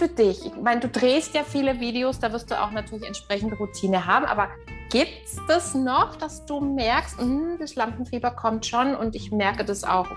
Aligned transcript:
für 0.00 0.08
dich? 0.08 0.46
Ich 0.46 0.56
meine, 0.56 0.80
du 0.80 0.88
drehst 0.88 1.34
ja 1.34 1.44
viele 1.44 1.78
Videos, 1.78 2.18
da 2.18 2.32
wirst 2.32 2.50
du 2.50 2.58
auch 2.58 2.70
natürlich 2.70 3.06
entsprechende 3.06 3.54
Routine 3.56 4.06
haben, 4.06 4.24
aber 4.24 4.48
gibt 4.88 5.26
es 5.26 5.36
das 5.46 5.74
noch, 5.74 6.16
dass 6.16 6.46
du 6.46 6.58
merkst, 6.58 7.20
mh, 7.20 7.58
das 7.58 7.74
Lampenfieber 7.74 8.30
kommt 8.30 8.64
schon 8.64 8.96
und 8.96 9.14
ich 9.14 9.30
merke 9.30 9.62
das 9.62 9.84
auch 9.84 10.08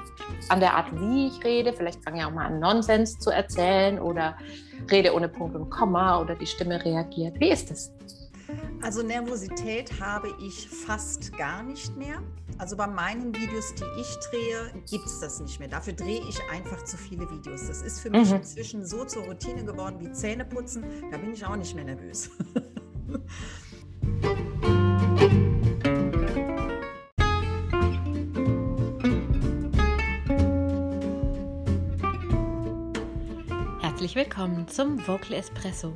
an 0.48 0.62
der 0.62 0.76
Art, 0.76 0.88
wie 0.94 1.28
ich 1.28 1.44
rede. 1.44 1.74
Vielleicht 1.74 2.02
fange 2.02 2.20
ich 2.20 2.26
auch 2.26 2.32
mal 2.32 2.46
an, 2.46 2.62
Nonsens 2.62 3.20
zu 3.20 3.30
erzählen 3.30 4.00
oder 4.00 4.38
rede 4.90 5.14
ohne 5.14 5.28
Punkt 5.28 5.54
und 5.54 5.70
Komma 5.70 6.22
oder 6.22 6.36
die 6.36 6.48
Stimme 6.48 6.84
reagiert. 6.84 7.38
Wie 7.42 7.50
ist 7.50 7.70
das? 7.70 7.92
Also 8.82 9.02
Nervosität 9.02 10.00
habe 10.02 10.36
ich 10.42 10.68
fast 10.68 11.36
gar 11.38 11.64
nicht 11.64 11.96
mehr. 11.96 12.22
Also 12.58 12.76
bei 12.76 12.86
meinen 12.86 13.34
Videos, 13.34 13.74
die 13.76 13.86
ich 14.00 14.16
drehe, 14.30 14.72
gibt 14.90 15.06
es 15.06 15.20
das 15.20 15.40
nicht 15.40 15.60
mehr. 15.60 15.70
Dafür 15.70 15.94
drehe 15.94 16.22
ich 16.28 16.40
einfach 16.52 16.84
zu 16.84 16.98
viele 16.98 17.30
Videos. 17.30 17.68
Das 17.68 17.82
ist 17.82 18.00
für 18.02 18.10
mich 18.10 18.30
mhm. 18.30 18.38
inzwischen 18.38 18.86
so 18.86 19.06
zur 19.06 19.24
Routine 19.24 19.64
geworden 19.64 19.98
wie 20.00 20.12
Zähneputzen. 20.12 20.84
Da 21.12 21.18
bin 21.18 21.34
ich 21.34 21.46
auch 21.46 21.56
nicht 21.56 21.76
mehr 21.76 21.86
nervös. 21.86 22.30
Herzlich 33.82 34.16
willkommen 34.16 34.68
zum 34.68 35.00
Vocal 35.08 35.34
Espresso 35.34 35.96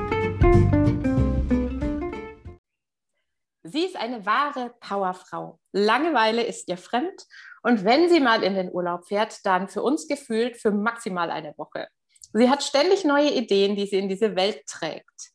Sie 3.71 3.85
ist 3.85 3.95
eine 3.95 4.25
wahre 4.25 4.73
Powerfrau. 4.81 5.57
Langeweile 5.71 6.43
ist 6.43 6.67
ihr 6.67 6.77
fremd 6.77 7.25
und 7.63 7.85
wenn 7.85 8.09
sie 8.09 8.19
mal 8.19 8.43
in 8.43 8.55
den 8.55 8.69
Urlaub 8.69 9.05
fährt, 9.05 9.45
dann 9.45 9.69
für 9.69 9.81
uns 9.81 10.09
gefühlt 10.09 10.57
für 10.57 10.71
maximal 10.71 11.31
eine 11.31 11.57
Woche. 11.57 11.87
Sie 12.33 12.49
hat 12.49 12.63
ständig 12.63 13.05
neue 13.05 13.31
Ideen, 13.31 13.77
die 13.77 13.85
sie 13.85 13.99
in 13.99 14.09
diese 14.09 14.35
Welt 14.35 14.65
trägt. 14.67 15.31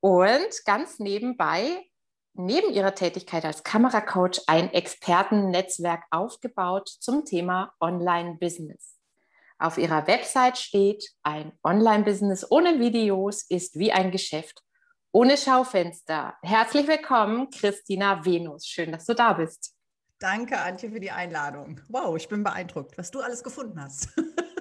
Und 0.00 0.64
ganz 0.64 1.00
nebenbei, 1.00 1.84
neben 2.32 2.72
ihrer 2.72 2.94
Tätigkeit 2.94 3.44
als 3.44 3.62
Kameracoach, 3.62 4.40
ein 4.46 4.72
Expertennetzwerk 4.72 6.04
aufgebaut 6.10 6.88
zum 6.88 7.26
Thema 7.26 7.74
Online-Business. 7.78 8.96
Auf 9.58 9.76
ihrer 9.76 10.06
Website 10.06 10.56
steht, 10.56 11.10
ein 11.22 11.52
Online-Business 11.62 12.50
ohne 12.50 12.80
Videos 12.80 13.42
ist 13.50 13.78
wie 13.78 13.92
ein 13.92 14.10
Geschäft 14.10 14.62
ohne 15.12 15.36
Schaufenster. 15.36 16.34
Herzlich 16.42 16.86
willkommen, 16.86 17.50
Christina 17.50 18.24
Venus. 18.24 18.66
Schön, 18.66 18.92
dass 18.92 19.06
du 19.06 19.14
da 19.14 19.32
bist. 19.32 19.74
Danke, 20.18 20.58
Antje, 20.60 20.90
für 20.90 21.00
die 21.00 21.10
Einladung. 21.10 21.80
Wow, 21.88 22.16
ich 22.16 22.28
bin 22.28 22.44
beeindruckt, 22.44 22.96
was 22.98 23.10
du 23.10 23.20
alles 23.20 23.42
gefunden 23.42 23.80
hast. 23.82 24.10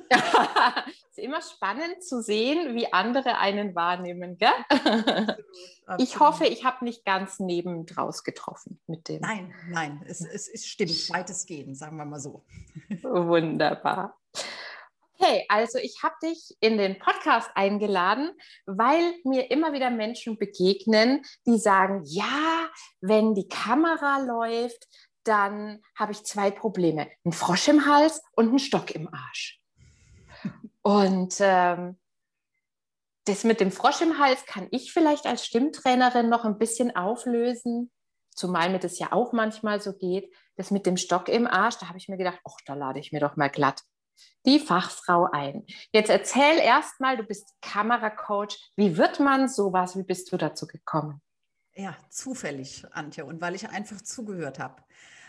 es 0.10 0.18
ist 1.12 1.20
immer 1.20 1.42
spannend 1.42 2.02
zu 2.02 2.22
sehen, 2.22 2.76
wie 2.76 2.92
andere 2.92 3.38
einen 3.38 3.76
wahrnehmen. 3.76 4.38
Gell? 4.38 4.50
Absolut, 4.70 5.38
absolut. 5.86 6.00
Ich 6.00 6.20
hoffe, 6.20 6.46
ich 6.46 6.64
habe 6.64 6.86
nicht 6.86 7.06
ganz 7.06 7.40
neben 7.40 7.86
draus 7.86 8.24
getroffen 8.24 8.80
mit 8.88 9.08
dem. 9.10 9.22
Nein, 9.22 9.54
nein, 9.70 10.04
es, 10.08 10.22
es, 10.22 10.48
es 10.48 10.66
stimmt, 10.66 11.10
weitestgehend, 11.12 11.78
sagen 11.78 11.98
wir 11.98 12.06
mal 12.06 12.20
so. 12.20 12.46
Wunderbar. 13.04 14.19
Hey, 15.22 15.44
also 15.50 15.80
ich 15.80 16.02
habe 16.02 16.16
dich 16.24 16.56
in 16.62 16.78
den 16.78 16.98
Podcast 16.98 17.52
eingeladen, 17.54 18.32
weil 18.66 19.16
mir 19.26 19.52
immer 19.52 19.74
wieder 19.74 19.90
Menschen 19.90 20.38
begegnen, 20.38 21.26
die 21.46 21.60
sagen, 21.60 22.04
ja, 22.06 22.70
wenn 23.02 23.36
die 23.36 23.50
Kamera 23.50 24.20
läuft, 24.20 24.88
dann 25.26 25.82
habe 25.94 26.14
ich 26.14 26.24
zwei 26.24 26.52
Probleme, 26.52 27.10
einen 27.26 27.34
Frosch 27.34 27.68
im 27.68 27.86
Hals 27.86 28.22
und 28.38 28.48
einen 28.48 28.60
Stock 28.60 28.92
im 28.92 29.14
Arsch. 29.14 29.60
Und 30.84 31.36
ähm, 31.42 32.00
das 33.26 33.44
mit 33.44 33.60
dem 33.60 33.74
Frosch 33.74 34.00
im 34.00 34.20
Hals 34.20 34.46
kann 34.46 34.70
ich 34.72 34.94
vielleicht 34.94 35.26
als 35.26 35.46
Stimmtrainerin 35.46 36.30
noch 36.30 36.46
ein 36.46 36.58
bisschen 36.58 36.96
auflösen, 36.96 37.92
zumal 38.34 38.70
mir 38.70 38.80
das 38.80 39.00
ja 39.00 39.12
auch 39.12 39.34
manchmal 39.34 39.82
so 39.82 39.92
geht. 39.92 40.34
Das 40.56 40.72
mit 40.72 40.86
dem 40.86 40.96
Stock 40.96 41.28
im 41.28 41.46
Arsch, 41.46 41.76
da 41.76 41.90
habe 41.90 41.98
ich 41.98 42.08
mir 42.08 42.18
gedacht, 42.18 42.40
ach, 42.48 42.56
da 42.66 42.74
lade 42.74 43.02
ich 43.02 43.12
mir 43.12 43.20
doch 43.20 43.36
mal 43.36 43.50
glatt 43.50 43.84
die 44.46 44.60
Fachfrau 44.60 45.30
ein. 45.32 45.66
Jetzt 45.92 46.10
erzähl 46.10 46.58
erstmal, 46.58 47.18
du 47.18 47.24
bist 47.24 47.54
Kameracoach. 47.62 48.72
Wie 48.76 48.98
wird 48.98 49.20
man 49.20 49.48
sowas? 49.48 49.98
Wie 49.98 50.04
bist 50.04 50.32
du 50.32 50.38
dazu 50.38 50.68
gekommen? 50.68 51.22
Ja, 51.76 51.96
zufällig, 52.10 52.86
Antje, 52.92 53.26
und 53.26 53.42
weil 53.42 53.56
ich 53.56 53.70
einfach 53.70 54.02
zugehört 54.02 54.60
habe. 54.60 54.84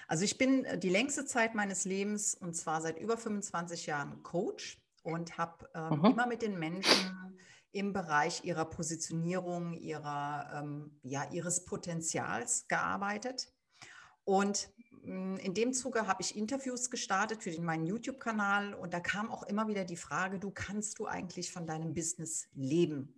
Also 0.09 0.25
ich 0.25 0.39
bin 0.39 0.65
äh, 0.65 0.79
die 0.79 0.89
längste 0.89 1.25
Zeit 1.25 1.55
meines 1.55 1.85
Lebens 1.85 2.35
und 2.35 2.55
zwar 2.55 2.81
seit 2.81 2.99
über 2.99 3.17
25 3.17 3.87
Jahren 3.87 4.23
Coach 4.25 4.81
und 5.03 5.39
habe 5.39 5.69
ähm, 5.75 6.01
mhm. 6.01 6.05
immer 6.07 6.27
mit 6.27 6.43
den 6.43 6.59
Menschen 6.59 7.41
im 7.73 7.93
Bereich 7.93 8.45
ihrer 8.45 8.65
Positionierung, 8.65 9.75
ihrer, 9.75 10.61
ähm, 10.61 10.99
ja, 11.03 11.31
ihres 11.31 11.65
Potenzials 11.65 12.67
gearbeitet. 12.67 13.53
Und 14.25 14.71
in 15.03 15.55
dem 15.55 15.73
Zuge 15.73 16.07
habe 16.07 16.23
ich 16.23 16.37
Interviews 16.37 16.91
gestartet 16.91 17.43
für 17.43 17.59
meinen 17.61 17.87
YouTube-Kanal 17.87 18.75
und 18.75 18.93
da 18.93 19.01
kam 19.01 19.31
auch 19.31 19.43
immer 19.45 19.67
wieder 19.69 19.85
die 19.85 19.97
Frage, 19.97 20.39
du 20.39 20.51
kannst 20.51 20.99
du 20.99 21.07
eigentlich 21.07 21.53
von 21.53 21.67
deinem 21.67 21.95
Business 21.95 22.49
leben? 22.55 23.15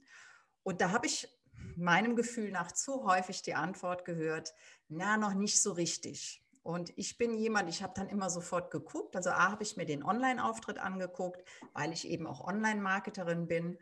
Und 0.62 0.80
da 0.80 0.90
habe 0.90 1.06
ich 1.06 1.28
meinem 1.76 2.16
Gefühl 2.16 2.50
nach 2.50 2.72
zu 2.72 3.04
häufig 3.04 3.42
die 3.42 3.54
Antwort 3.54 4.04
gehört, 4.04 4.54
na, 4.88 5.16
noch 5.16 5.34
nicht 5.34 5.60
so 5.60 5.72
richtig. 5.72 6.42
Und 6.62 6.96
ich 6.96 7.18
bin 7.18 7.34
jemand, 7.34 7.68
ich 7.68 7.82
habe 7.82 7.94
dann 7.96 8.08
immer 8.08 8.30
sofort 8.30 8.70
geguckt. 8.70 9.16
Also 9.16 9.30
A, 9.30 9.50
habe 9.50 9.64
ich 9.64 9.76
mir 9.76 9.86
den 9.86 10.04
Online-Auftritt 10.04 10.78
angeguckt, 10.78 11.42
weil 11.72 11.92
ich 11.92 12.06
eben 12.06 12.26
auch 12.26 12.46
Online-Marketerin 12.46 13.48
bin 13.48 13.78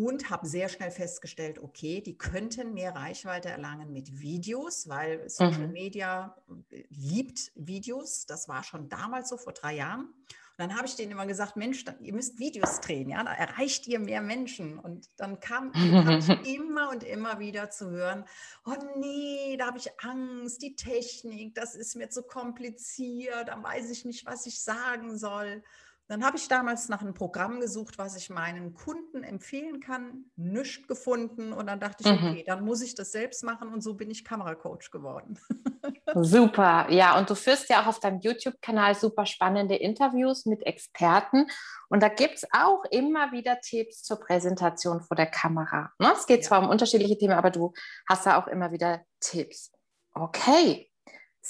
und 0.00 0.30
habe 0.30 0.46
sehr 0.46 0.70
schnell 0.70 0.90
festgestellt, 0.90 1.58
okay, 1.58 2.00
die 2.00 2.16
könnten 2.16 2.72
mehr 2.72 2.94
Reichweite 2.94 3.50
erlangen 3.50 3.92
mit 3.92 4.18
Videos, 4.18 4.88
weil 4.88 5.28
Social 5.28 5.66
mhm. 5.66 5.72
Media 5.74 6.34
äh, 6.70 6.84
liebt 6.88 7.52
Videos. 7.54 8.24
Das 8.24 8.48
war 8.48 8.64
schon 8.64 8.88
damals 8.88 9.28
so 9.28 9.36
vor 9.36 9.52
drei 9.52 9.74
Jahren. 9.74 10.06
Und 10.06 10.68
dann 10.68 10.74
habe 10.74 10.86
ich 10.86 10.96
denen 10.96 11.12
immer 11.12 11.26
gesagt, 11.26 11.56
Mensch, 11.56 11.84
ihr 12.00 12.14
müsst 12.14 12.38
Videos 12.38 12.80
drehen, 12.80 13.10
ja, 13.10 13.22
da 13.22 13.32
erreicht 13.34 13.86
ihr 13.88 13.98
mehr 13.98 14.22
Menschen. 14.22 14.78
Und 14.78 15.10
dann 15.18 15.38
kam, 15.38 15.70
kam 15.72 16.18
ich 16.18 16.56
immer 16.56 16.88
und 16.88 17.04
immer 17.04 17.38
wieder 17.38 17.68
zu 17.68 17.90
hören, 17.90 18.24
oh 18.64 18.76
nee, 18.96 19.58
da 19.58 19.66
habe 19.66 19.78
ich 19.78 19.90
Angst, 20.00 20.62
die 20.62 20.76
Technik, 20.76 21.54
das 21.54 21.74
ist 21.74 21.94
mir 21.94 22.08
zu 22.08 22.22
kompliziert, 22.22 23.48
dann 23.48 23.62
weiß 23.62 23.90
ich 23.90 24.06
nicht, 24.06 24.24
was 24.24 24.46
ich 24.46 24.62
sagen 24.62 25.18
soll. 25.18 25.62
Dann 26.10 26.24
habe 26.24 26.36
ich 26.36 26.48
damals 26.48 26.88
nach 26.88 27.02
einem 27.02 27.14
Programm 27.14 27.60
gesucht, 27.60 27.96
was 27.96 28.16
ich 28.16 28.30
meinen 28.30 28.74
Kunden 28.74 29.22
empfehlen 29.22 29.78
kann, 29.78 30.24
nichts 30.34 30.88
gefunden 30.88 31.52
und 31.52 31.68
dann 31.68 31.78
dachte 31.78 32.02
ich, 32.02 32.10
mhm. 32.10 32.30
okay, 32.30 32.44
dann 32.44 32.64
muss 32.64 32.82
ich 32.82 32.96
das 32.96 33.12
selbst 33.12 33.44
machen 33.44 33.72
und 33.72 33.80
so 33.80 33.94
bin 33.94 34.10
ich 34.10 34.24
Kameracoach 34.24 34.90
geworden. 34.90 35.38
Super, 36.16 36.90
ja, 36.90 37.16
und 37.16 37.30
du 37.30 37.36
führst 37.36 37.70
ja 37.70 37.80
auch 37.80 37.86
auf 37.86 38.00
deinem 38.00 38.18
YouTube-Kanal 38.18 38.96
super 38.96 39.24
spannende 39.24 39.76
Interviews 39.76 40.46
mit 40.46 40.66
Experten 40.66 41.46
und 41.88 42.02
da 42.02 42.08
gibt 42.08 42.38
es 42.38 42.48
auch 42.50 42.82
immer 42.90 43.30
wieder 43.30 43.60
Tipps 43.60 44.02
zur 44.02 44.18
Präsentation 44.18 45.02
vor 45.02 45.16
der 45.16 45.26
Kamera. 45.26 45.92
Ne? 46.00 46.12
Es 46.12 46.26
geht 46.26 46.40
ja. 46.40 46.48
zwar 46.48 46.58
um 46.60 46.70
unterschiedliche 46.70 47.18
Themen, 47.18 47.34
aber 47.34 47.50
du 47.50 47.72
hast 48.08 48.26
da 48.26 48.36
auch 48.36 48.48
immer 48.48 48.72
wieder 48.72 49.04
Tipps. 49.20 49.70
Okay, 50.12 50.89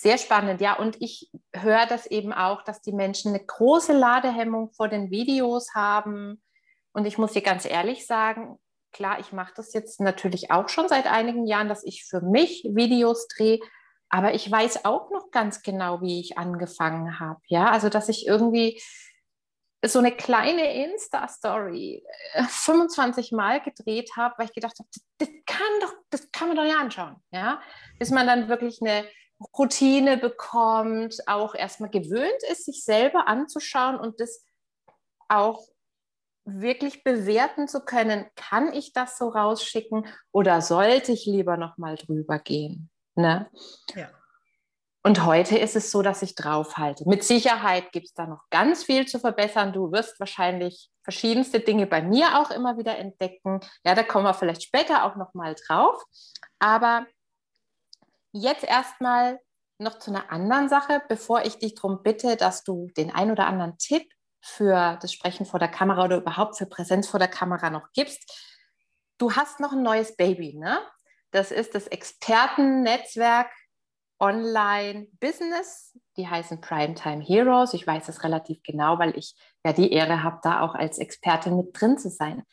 sehr 0.00 0.16
spannend, 0.16 0.60
ja. 0.60 0.78
Und 0.78 0.96
ich 1.00 1.30
höre 1.52 1.84
das 1.86 2.06
eben 2.06 2.32
auch, 2.32 2.62
dass 2.62 2.80
die 2.80 2.92
Menschen 2.92 3.34
eine 3.34 3.44
große 3.44 3.92
Ladehemmung 3.92 4.72
vor 4.72 4.88
den 4.88 5.10
Videos 5.10 5.74
haben. 5.74 6.42
Und 6.92 7.04
ich 7.04 7.18
muss 7.18 7.32
dir 7.32 7.42
ganz 7.42 7.66
ehrlich 7.66 8.06
sagen, 8.06 8.58
klar, 8.92 9.20
ich 9.20 9.32
mache 9.32 9.52
das 9.54 9.74
jetzt 9.74 10.00
natürlich 10.00 10.50
auch 10.50 10.68
schon 10.70 10.88
seit 10.88 11.06
einigen 11.06 11.46
Jahren, 11.46 11.68
dass 11.68 11.84
ich 11.84 12.04
für 12.04 12.22
mich 12.22 12.64
Videos 12.72 13.28
drehe. 13.28 13.60
Aber 14.08 14.34
ich 14.34 14.50
weiß 14.50 14.86
auch 14.86 15.10
noch 15.10 15.30
ganz 15.30 15.62
genau, 15.62 16.00
wie 16.00 16.20
ich 16.20 16.38
angefangen 16.38 17.20
habe. 17.20 17.40
Ja, 17.46 17.70
also 17.70 17.90
dass 17.90 18.08
ich 18.08 18.26
irgendwie 18.26 18.80
so 19.84 19.98
eine 19.98 20.12
kleine 20.12 20.84
Insta-Story 20.84 22.02
25 22.48 23.32
äh, 23.32 23.34
Mal 23.34 23.60
gedreht 23.60 24.12
habe, 24.16 24.34
weil 24.38 24.46
ich 24.46 24.54
gedacht 24.54 24.78
habe, 24.78 24.88
das, 24.92 25.02
das, 25.18 25.28
kann 25.46 25.80
doch, 25.82 25.92
das 26.10 26.32
kann 26.32 26.48
man 26.48 26.56
doch 26.56 26.64
nicht 26.64 26.76
anschauen. 26.76 27.16
Ja, 27.30 27.60
bis 27.98 28.10
man 28.10 28.26
dann 28.26 28.48
wirklich 28.48 28.80
eine 28.80 29.06
Routine 29.58 30.16
bekommt, 30.16 31.16
auch 31.26 31.54
erstmal 31.54 31.90
gewöhnt 31.90 32.42
ist, 32.50 32.66
sich 32.66 32.84
selber 32.84 33.26
anzuschauen 33.26 33.98
und 33.98 34.20
das 34.20 34.44
auch 35.28 35.66
wirklich 36.44 37.04
bewerten 37.04 37.68
zu 37.68 37.80
können, 37.80 38.26
kann 38.34 38.72
ich 38.72 38.92
das 38.92 39.18
so 39.18 39.28
rausschicken 39.28 40.06
oder 40.32 40.60
sollte 40.60 41.12
ich 41.12 41.26
lieber 41.26 41.56
noch 41.56 41.78
mal 41.78 41.96
drüber 41.96 42.38
gehen? 42.38 42.90
Ne? 43.14 43.48
Ja. 43.94 44.08
Und 45.02 45.24
heute 45.24 45.56
ist 45.56 45.76
es 45.76 45.90
so, 45.90 46.02
dass 46.02 46.20
ich 46.20 46.34
draufhalte. 46.34 47.08
Mit 47.08 47.24
Sicherheit 47.24 47.90
gibt 47.92 48.06
es 48.06 48.12
da 48.12 48.26
noch 48.26 48.42
ganz 48.50 48.84
viel 48.84 49.06
zu 49.06 49.18
verbessern. 49.18 49.72
Du 49.72 49.92
wirst 49.92 50.20
wahrscheinlich 50.20 50.90
verschiedenste 51.04 51.60
Dinge 51.60 51.86
bei 51.86 52.02
mir 52.02 52.38
auch 52.38 52.50
immer 52.50 52.76
wieder 52.76 52.98
entdecken. 52.98 53.60
Ja, 53.82 53.94
da 53.94 54.02
kommen 54.02 54.26
wir 54.26 54.34
vielleicht 54.34 54.62
später 54.62 55.04
auch 55.04 55.16
noch 55.16 55.32
mal 55.32 55.54
drauf. 55.66 56.02
Aber 56.58 57.06
jetzt 58.32 58.64
erstmal 58.64 59.40
noch 59.78 59.98
zu 59.98 60.10
einer 60.10 60.30
anderen 60.30 60.68
Sache, 60.68 61.02
bevor 61.08 61.44
ich 61.44 61.58
dich 61.58 61.74
darum 61.74 62.02
bitte, 62.02 62.36
dass 62.36 62.64
du 62.64 62.88
den 62.96 63.10
ein 63.10 63.30
oder 63.30 63.46
anderen 63.46 63.78
Tipp 63.78 64.12
für 64.42 64.98
das 65.00 65.12
Sprechen 65.12 65.46
vor 65.46 65.58
der 65.58 65.68
Kamera 65.68 66.04
oder 66.04 66.18
überhaupt 66.18 66.56
für 66.56 66.66
Präsenz 66.66 67.08
vor 67.08 67.18
der 67.18 67.28
Kamera 67.28 67.70
noch 67.70 67.92
gibst. 67.92 68.48
Du 69.18 69.32
hast 69.32 69.60
noch 69.60 69.72
ein 69.72 69.82
neues 69.82 70.16
Baby, 70.16 70.54
ne? 70.54 70.78
Das 71.30 71.50
ist 71.50 71.74
das 71.74 71.86
Expertennetzwerk 71.86 73.50
Online 74.18 75.08
Business. 75.18 75.98
Die 76.16 76.28
heißen 76.28 76.60
Primetime 76.60 77.22
Heroes. 77.22 77.72
Ich 77.72 77.86
weiß 77.86 78.06
das 78.06 78.22
relativ 78.22 78.62
genau, 78.62 78.98
weil 78.98 79.16
ich 79.16 79.34
ja 79.64 79.72
die 79.72 79.92
Ehre 79.92 80.22
habe, 80.22 80.40
da 80.42 80.60
auch 80.60 80.74
als 80.74 80.98
Expertin 80.98 81.56
mit 81.56 81.80
drin 81.80 81.98
zu 81.98 82.10
sein. 82.10 82.44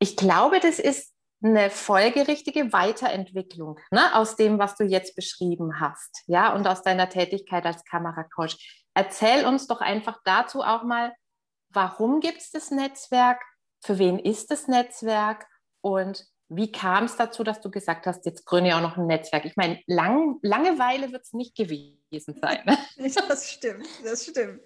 Ich 0.00 0.16
glaube, 0.16 0.60
das 0.60 0.78
ist 0.78 1.14
eine 1.42 1.70
folgerichtige 1.70 2.72
Weiterentwicklung 2.72 3.78
ne, 3.90 4.14
aus 4.14 4.36
dem, 4.36 4.58
was 4.58 4.74
du 4.74 4.84
jetzt 4.84 5.14
beschrieben 5.14 5.80
hast, 5.80 6.22
ja, 6.26 6.52
und 6.52 6.66
aus 6.66 6.82
deiner 6.82 7.08
Tätigkeit 7.08 7.64
als 7.64 7.84
Kameracoach. 7.84 8.86
Erzähl 8.94 9.46
uns 9.46 9.66
doch 9.66 9.80
einfach 9.80 10.18
dazu 10.24 10.62
auch 10.62 10.82
mal, 10.82 11.14
warum 11.70 12.20
gibt 12.20 12.38
es 12.38 12.50
das 12.50 12.70
Netzwerk, 12.70 13.40
für 13.84 13.98
wen 13.98 14.18
ist 14.18 14.50
das 14.50 14.66
Netzwerk 14.66 15.46
und 15.80 16.26
wie 16.48 16.72
kam 16.72 17.04
es 17.04 17.16
dazu, 17.16 17.44
dass 17.44 17.60
du 17.60 17.70
gesagt 17.70 18.06
hast, 18.06 18.24
jetzt 18.24 18.46
gründe 18.46 18.70
ich 18.70 18.74
auch 18.74 18.80
noch 18.80 18.96
ein 18.96 19.06
Netzwerk? 19.06 19.44
Ich 19.44 19.56
meine, 19.56 19.80
lang, 19.86 20.38
Langeweile 20.42 21.12
wird 21.12 21.22
es 21.22 21.34
nicht 21.34 21.54
gewesen 21.54 22.34
sein. 22.40 22.62
Ne? 22.64 22.78
das 23.28 23.50
stimmt, 23.50 23.86
das 24.02 24.24
stimmt. 24.24 24.62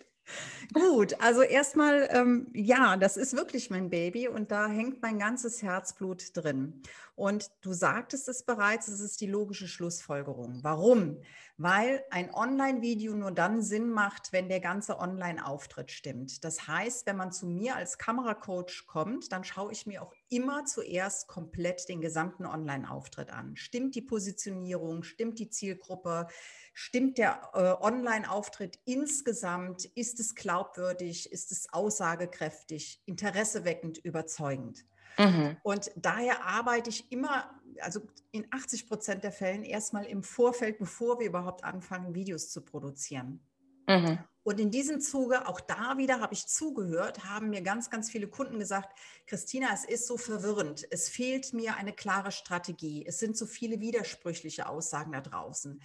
Gut, 0.73 1.21
also 1.21 1.43
erstmal, 1.43 2.09
ähm, 2.11 2.49
ja, 2.55 2.97
das 2.97 3.17
ist 3.17 3.37
wirklich 3.37 3.71
mein 3.71 3.91
Baby 3.91 4.29
und 4.29 4.51
da 4.51 4.69
hängt 4.69 5.03
mein 5.03 5.19
ganzes 5.19 5.63
Herzblut 5.63 6.35
drin. 6.35 6.83
Und 7.15 7.51
du 7.61 7.73
sagtest 7.73 8.29
es 8.29 8.45
bereits, 8.45 8.89
es 8.89 9.01
ist 9.01 9.21
die 9.21 9.27
logische 9.27 9.69
Schlussfolgerung. 9.69 10.61
Warum? 10.63 11.19
Weil 11.63 12.03
ein 12.11 12.35
Online-Video 12.35 13.15
nur 13.15 13.31
dann 13.31 13.63
Sinn 13.63 13.89
macht, 13.91 14.33
wenn 14.33 14.49
der 14.49 14.59
ganze 14.59 14.99
Online-Auftritt 14.99 15.93
stimmt. 15.93 16.43
Das 16.43 16.67
heißt, 16.67 17.07
wenn 17.07 17.17
man 17.17 17.31
zu 17.31 17.47
mir 17.47 17.77
als 17.77 17.99
Kameracoach 17.99 18.85
kommt, 18.89 19.31
dann 19.31 19.45
schaue 19.45 19.71
ich 19.71 19.87
mir 19.87 20.03
auch 20.03 20.13
immer 20.29 20.65
zuerst 20.65 21.29
komplett 21.29 21.89
den 21.89 22.01
gesamten 22.01 22.47
Online-Auftritt 22.47 23.31
an. 23.31 23.55
Stimmt 23.55 23.95
die 23.95 24.03
Positionierung, 24.03 25.05
stimmt 25.05 25.39
die 25.39 25.51
Zielgruppe? 25.51 26.27
Stimmt 26.75 27.17
der 27.19 27.51
äh, 27.55 27.81
Online-Auftritt 27.81 28.81
insgesamt? 28.85 29.85
Ist 29.85 30.19
es 30.19 30.35
glaubwürdig? 30.35 31.31
Ist 31.31 31.53
es 31.53 31.73
aussagekräftig, 31.73 33.01
interesseweckend, 33.07 33.99
überzeugend? 33.99 34.85
Mhm. 35.19 35.57
Und 35.63 35.91
daher 35.97 36.45
arbeite 36.45 36.91
ich 36.91 37.11
immer, 37.13 37.51
also 37.81 38.01
in 38.31 38.47
80 38.51 38.89
Prozent 38.89 39.25
der 39.25 39.33
Fällen 39.33 39.65
erstmal 39.65 40.05
im 40.05 40.23
Vorfeld, 40.23 40.79
bevor 40.79 41.19
wir 41.19 41.27
überhaupt 41.27 41.65
anfangen, 41.65 42.15
Videos 42.15 42.51
zu 42.51 42.61
produzieren. 42.61 43.41
Mhm. 43.89 44.19
Und 44.45 44.59
in 44.59 44.71
diesem 44.71 45.01
Zuge, 45.01 45.47
auch 45.47 45.61
da 45.61 45.99
wieder 45.99 46.21
habe 46.21 46.35
ich 46.35 46.47
zugehört, 46.47 47.25
haben 47.25 47.51
mir 47.51 47.63
ganz, 47.63 47.91
ganz 47.91 48.11
viele 48.11 48.27
Kunden 48.27 48.59
gesagt, 48.59 48.99
Christina, 49.27 49.69
es 49.73 49.85
ist 49.85 50.07
so 50.07 50.17
verwirrend. 50.17 50.85
Es 50.91 51.09
fehlt 51.09 51.53
mir 51.53 51.77
eine 51.77 51.93
klare 51.93 52.33
Strategie. 52.33 53.05
Es 53.07 53.21
sind 53.21 53.37
so 53.37 53.47
viele 53.47 53.81
widersprüchliche 53.81 54.69
Aussagen 54.69 55.13
da 55.13 55.21
draußen. 55.21 55.81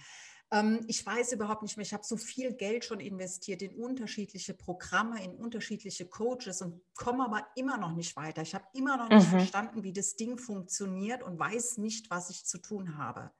Ähm, 0.50 0.80
ich 0.86 1.04
weiß 1.04 1.32
überhaupt 1.32 1.62
nicht 1.62 1.76
mehr, 1.76 1.84
ich 1.84 1.92
habe 1.92 2.04
so 2.04 2.16
viel 2.16 2.54
Geld 2.54 2.84
schon 2.84 3.00
investiert 3.00 3.60
in 3.62 3.74
unterschiedliche 3.74 4.54
Programme, 4.54 5.22
in 5.22 5.34
unterschiedliche 5.34 6.06
Coaches 6.06 6.62
und 6.62 6.80
komme 6.94 7.24
aber 7.24 7.46
immer 7.56 7.76
noch 7.76 7.92
nicht 7.92 8.16
weiter. 8.16 8.42
Ich 8.42 8.54
habe 8.54 8.64
immer 8.72 8.96
noch 8.96 9.08
nicht 9.08 9.26
mhm. 9.26 9.38
verstanden, 9.38 9.82
wie 9.82 9.92
das 9.92 10.16
Ding 10.16 10.38
funktioniert 10.38 11.22
und 11.22 11.38
weiß 11.38 11.78
nicht, 11.78 12.10
was 12.10 12.30
ich 12.30 12.46
zu 12.46 12.58
tun 12.58 12.96
habe. 12.96 13.30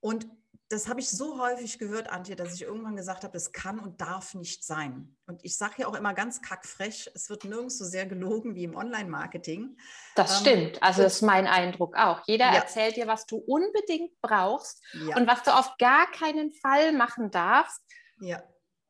Und 0.00 0.26
das 0.72 0.88
habe 0.88 1.00
ich 1.00 1.10
so 1.10 1.38
häufig 1.38 1.78
gehört, 1.78 2.08
Antje, 2.08 2.34
dass 2.34 2.54
ich 2.54 2.62
irgendwann 2.62 2.96
gesagt 2.96 3.24
habe, 3.24 3.32
das 3.34 3.52
kann 3.52 3.78
und 3.78 4.00
darf 4.00 4.32
nicht 4.32 4.64
sein. 4.64 5.14
Und 5.26 5.44
ich 5.44 5.58
sage 5.58 5.74
ja 5.78 5.86
auch 5.86 5.94
immer 5.94 6.14
ganz 6.14 6.40
kackfrech, 6.40 7.10
es 7.14 7.28
wird 7.28 7.44
nirgends 7.44 7.76
so 7.76 7.84
sehr 7.84 8.06
gelogen 8.06 8.54
wie 8.54 8.64
im 8.64 8.74
Online-Marketing. 8.74 9.76
Das 10.14 10.40
ähm, 10.40 10.46
stimmt. 10.46 10.82
Also 10.82 11.02
das 11.02 11.16
ist 11.16 11.22
mein 11.22 11.46
Eindruck 11.46 11.94
auch. 11.96 12.22
Jeder 12.26 12.46
ja. 12.46 12.54
erzählt 12.54 12.96
dir, 12.96 13.06
was 13.06 13.26
du 13.26 13.36
unbedingt 13.36 14.18
brauchst 14.22 14.82
ja. 15.06 15.14
und 15.16 15.26
was 15.26 15.42
du 15.42 15.54
auf 15.54 15.76
gar 15.76 16.10
keinen 16.10 16.52
Fall 16.54 16.92
machen 16.92 17.30
darfst. 17.30 17.82
Ja. 18.20 18.42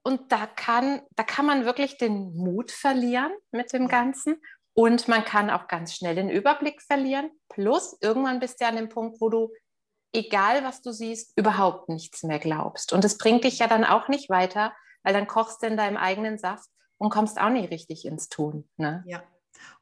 Und 0.05 0.31
da 0.31 0.47
kann, 0.47 1.03
da 1.17 1.25
kann 1.25 1.47
man 1.47 1.65
wirklich 1.65 1.99
den 1.99 2.33
Mut 2.35 2.71
verlieren 2.71 3.33
mit 3.51 3.73
dem 3.73 3.83
ja. 3.83 3.89
Ganzen. 3.89 4.41
Und 4.75 5.09
man 5.09 5.25
kann 5.25 5.51
auch 5.51 5.67
ganz 5.67 5.95
schnell 5.95 6.15
den 6.15 6.31
Überblick 6.31 6.81
verlieren. 6.81 7.31
Plus, 7.49 7.97
irgendwann 8.01 8.39
bist 8.39 8.61
du 8.61 8.67
an 8.67 8.77
dem 8.77 8.89
Punkt, 8.89 9.21
wo 9.21 9.29
du 9.29 9.53
egal 10.13 10.65
was 10.65 10.83
du 10.83 10.93
siehst, 10.93 11.33
überhaupt 11.37 11.89
nichts 11.89 12.23
mehr 12.23 12.39
glaubst. 12.39 12.93
Und 12.93 13.05
das 13.05 13.19
bringt 13.19 13.45
dich 13.45 13.59
ja 13.59 13.67
dann 13.67 13.85
auch 13.85 14.09
nicht 14.09 14.31
weiter, 14.31 14.73
weil 15.03 15.15
dann 15.15 15.27
kochst 15.27 15.63
du 15.63 15.67
in 15.67 15.77
deinem 15.77 15.97
eigenen 15.97 16.39
Saft 16.39 16.69
und 16.99 17.11
kommst 17.11 17.41
auch 17.41 17.51
nicht 17.51 17.71
richtig 17.71 18.05
ins 18.05 18.29
Tun. 18.29 18.69
Ne? 18.77 19.03
Ja, 19.07 19.23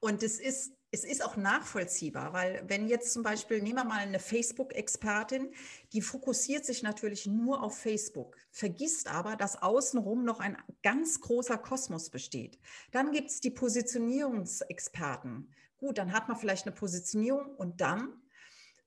und 0.00 0.22
es 0.22 0.40
ist, 0.40 0.72
es 0.90 1.04
ist 1.04 1.24
auch 1.24 1.36
nachvollziehbar, 1.36 2.32
weil 2.32 2.64
wenn 2.66 2.88
jetzt 2.88 3.12
zum 3.12 3.22
Beispiel, 3.22 3.62
nehmen 3.62 3.76
wir 3.76 3.84
mal 3.84 3.98
eine 3.98 4.18
Facebook-Expertin, 4.18 5.52
die 5.92 6.02
fokussiert 6.02 6.64
sich 6.64 6.82
natürlich 6.82 7.26
nur 7.26 7.62
auf 7.62 7.78
Facebook, 7.78 8.36
vergisst 8.50 9.08
aber, 9.08 9.36
dass 9.36 9.62
außenrum 9.62 10.24
noch 10.24 10.40
ein 10.40 10.56
ganz 10.82 11.20
großer 11.20 11.58
Kosmos 11.58 12.10
besteht. 12.10 12.58
Dann 12.90 13.12
gibt 13.12 13.30
es 13.30 13.40
die 13.40 13.50
Positionierungsexperten. 13.50 15.54
Gut, 15.78 15.98
dann 15.98 16.12
hat 16.12 16.28
man 16.28 16.36
vielleicht 16.36 16.66
eine 16.66 16.74
Positionierung 16.74 17.54
und 17.56 17.80
dann 17.80 18.20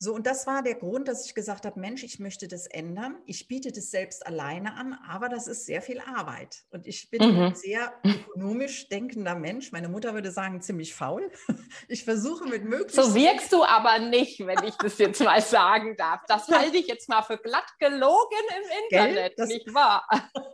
so, 0.04 0.14
und 0.14 0.28
das 0.28 0.46
war 0.48 0.62
der 0.64 0.76
Grund, 0.76 1.08
dass 1.08 1.26
ich 1.26 1.34
gesagt 1.34 1.66
habe, 1.66 1.80
Mensch, 1.80 2.04
ich 2.04 2.20
möchte 2.20 2.50
das 2.50 2.68
ändern. 2.68 3.16
Ich 3.26 3.48
biete 3.48 3.72
das 3.72 3.90
selbst 3.90 4.28
alleine 4.28 4.74
an, 4.76 5.00
aber 5.08 5.30
das 5.30 5.48
ist 5.48 5.66
sehr 5.66 5.82
viel 5.82 6.02
Arbeit. 6.02 6.66
Und 6.72 6.88
ich 6.88 7.10
bin 7.10 7.26
mhm. 7.26 7.42
ein 7.42 7.56
sehr 7.56 7.94
ökonomisch 8.04 8.90
denkender 8.90 9.36
Mensch. 9.36 9.72
Meine 9.72 9.88
Mutter 9.88 10.14
würde 10.14 10.32
sagen, 10.32 10.62
ziemlich 10.62 10.94
faul. 10.94 11.32
Ich 11.88 12.04
versuche 12.04 12.46
mit 12.46 12.66
möglichst... 12.66 12.96
So 12.96 13.16
wirkst 13.16 13.52
du 13.52 13.64
aber 13.64 14.00
nicht, 14.00 14.46
wenn 14.46 14.64
ich 14.64 14.76
das 14.76 14.98
jetzt 14.98 15.22
mal 15.22 15.42
sagen 15.42 15.96
darf. 15.98 16.22
Das 16.28 16.48
halte 16.50 16.78
ich 16.78 16.88
jetzt 16.88 17.08
mal 17.08 17.22
für 17.22 17.38
glatt 17.38 17.72
gelogen 17.80 18.38
im 18.58 18.84
Internet, 18.84 19.34
das, 19.38 19.48
nicht 19.48 19.74
wahr? 19.74 20.06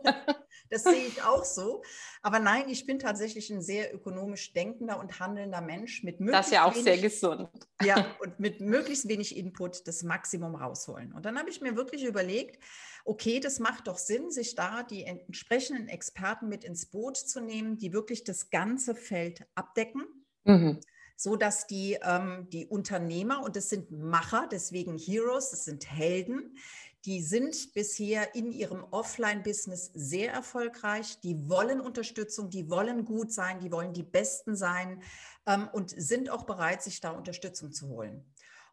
Das 0.70 0.84
sehe 0.84 1.06
ich 1.06 1.22
auch 1.22 1.44
so. 1.44 1.82
Aber 2.22 2.38
nein, 2.38 2.68
ich 2.68 2.86
bin 2.86 2.98
tatsächlich 2.98 3.50
ein 3.50 3.60
sehr 3.60 3.94
ökonomisch 3.94 4.52
denkender 4.52 4.98
und 4.98 5.18
handelnder 5.18 5.60
Mensch 5.60 6.02
mit 6.04 6.20
möglichst 6.20 6.38
Das 6.38 6.46
ist 6.46 6.52
ja 6.52 6.64
auch 6.64 6.72
wenig, 6.72 6.84
sehr 6.84 6.98
gesund. 6.98 7.50
Ja, 7.82 8.06
und 8.20 8.38
mit 8.38 8.60
möglichst 8.60 9.08
wenig 9.08 9.36
Input 9.36 9.86
das 9.86 10.02
Maximum 10.02 10.54
rausholen. 10.54 11.12
Und 11.12 11.26
dann 11.26 11.38
habe 11.38 11.50
ich 11.50 11.60
mir 11.60 11.76
wirklich 11.76 12.04
überlegt, 12.04 12.62
okay, 13.04 13.40
das 13.40 13.58
macht 13.58 13.88
doch 13.88 13.98
Sinn, 13.98 14.30
sich 14.30 14.54
da 14.54 14.84
die 14.84 15.04
entsprechenden 15.04 15.88
Experten 15.88 16.48
mit 16.48 16.64
ins 16.64 16.86
Boot 16.86 17.16
zu 17.16 17.40
nehmen, 17.40 17.76
die 17.76 17.92
wirklich 17.92 18.24
das 18.24 18.50
ganze 18.50 18.94
Feld 18.94 19.46
abdecken. 19.54 20.04
Mhm 20.44 20.80
so 21.20 21.36
dass 21.36 21.66
die, 21.66 21.98
ähm, 22.02 22.48
die 22.50 22.66
Unternehmer, 22.66 23.42
und 23.42 23.54
das 23.54 23.68
sind 23.68 23.90
Macher, 23.90 24.48
deswegen 24.50 24.96
Heroes, 24.96 25.50
das 25.50 25.66
sind 25.66 25.90
Helden, 25.90 26.56
die 27.04 27.22
sind 27.22 27.72
bisher 27.72 28.34
in 28.34 28.52
ihrem 28.52 28.84
Offline-Business 28.90 29.90
sehr 29.94 30.32
erfolgreich. 30.32 31.18
Die 31.20 31.48
wollen 31.48 31.80
Unterstützung, 31.80 32.50
die 32.50 32.68
wollen 32.68 33.04
gut 33.04 33.32
sein, 33.32 33.58
die 33.58 33.72
wollen 33.72 33.94
die 33.94 34.02
Besten 34.02 34.54
sein 34.54 35.02
ähm, 35.46 35.68
und 35.72 35.90
sind 35.90 36.30
auch 36.30 36.44
bereit, 36.44 36.82
sich 36.82 37.00
da 37.00 37.10
Unterstützung 37.10 37.72
zu 37.72 37.88
holen. 37.88 38.24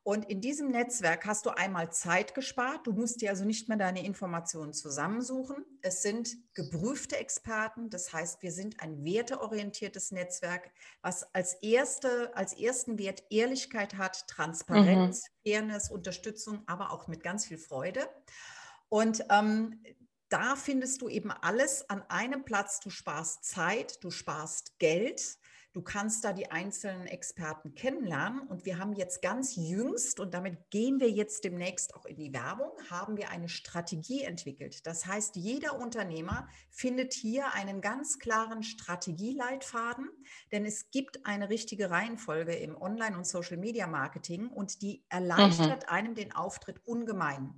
Und 0.07 0.29
in 0.29 0.39
diesem 0.39 0.71
Netzwerk 0.71 1.25
hast 1.25 1.45
du 1.45 1.49
einmal 1.49 1.91
Zeit 1.91 2.33
gespart. 2.33 2.87
Du 2.87 2.93
musst 2.93 3.19
dir 3.19 3.29
also 3.29 3.43
nicht 3.43 3.67
mehr 3.67 3.77
deine 3.77 4.05
Informationen 4.05 4.71
zusammensuchen. 4.71 5.65
Es 5.81 6.01
sind 6.01 6.29
geprüfte 6.53 7.17
Experten. 7.17 7.89
Das 7.89 8.13
heißt, 8.13 8.41
wir 8.41 8.53
sind 8.53 8.79
ein 8.79 9.03
werteorientiertes 9.03 10.13
Netzwerk, 10.13 10.71
was 11.01 11.35
als, 11.35 11.55
erste, 11.55 12.33
als 12.37 12.53
ersten 12.53 12.97
Wert 12.97 13.21
Ehrlichkeit 13.29 13.97
hat, 13.97 14.25
Transparenz, 14.29 15.23
mhm. 15.23 15.49
Fairness, 15.49 15.91
Unterstützung, 15.91 16.63
aber 16.67 16.93
auch 16.93 17.09
mit 17.09 17.21
ganz 17.21 17.45
viel 17.45 17.57
Freude. 17.57 18.07
Und 18.87 19.25
ähm, 19.29 19.83
da 20.29 20.55
findest 20.55 21.01
du 21.01 21.09
eben 21.09 21.31
alles 21.31 21.89
an 21.89 22.01
einem 22.07 22.45
Platz. 22.45 22.79
Du 22.79 22.89
sparst 22.89 23.43
Zeit, 23.43 24.01
du 24.05 24.09
sparst 24.09 24.79
Geld. 24.79 25.37
Du 25.77 25.83
kannst 25.83 26.25
da 26.25 26.33
die 26.33 26.49
einzelnen 26.49 27.05
Experten 27.05 27.75
kennenlernen. 27.75 28.47
Und 28.47 28.65
wir 28.65 28.79
haben 28.79 28.93
jetzt 28.93 29.21
ganz 29.21 29.55
jüngst, 29.55 30.19
und 30.19 30.33
damit 30.33 30.71
gehen 30.71 30.99
wir 30.99 31.11
jetzt 31.11 31.43
demnächst 31.43 31.93
auch 31.93 32.05
in 32.05 32.17
die 32.17 32.33
Werbung, 32.33 32.71
haben 32.89 33.15
wir 33.15 33.29
eine 33.29 33.47
Strategie 33.47 34.23
entwickelt. 34.23 34.87
Das 34.87 35.05
heißt, 35.05 35.35
jeder 35.35 35.79
Unternehmer 35.79 36.47
findet 36.71 37.13
hier 37.13 37.53
einen 37.53 37.79
ganz 37.79 38.17
klaren 38.17 38.63
Strategieleitfaden, 38.63 40.09
denn 40.51 40.65
es 40.65 40.89
gibt 40.89 41.27
eine 41.27 41.51
richtige 41.51 41.91
Reihenfolge 41.91 42.55
im 42.55 42.75
Online- 42.75 43.15
und 43.15 43.27
Social-Media-Marketing 43.27 44.47
und 44.47 44.81
die 44.81 45.05
erleichtert 45.09 45.83
mhm. 45.83 45.89
einem 45.89 46.15
den 46.15 46.31
Auftritt 46.31 46.81
ungemein. 46.87 47.53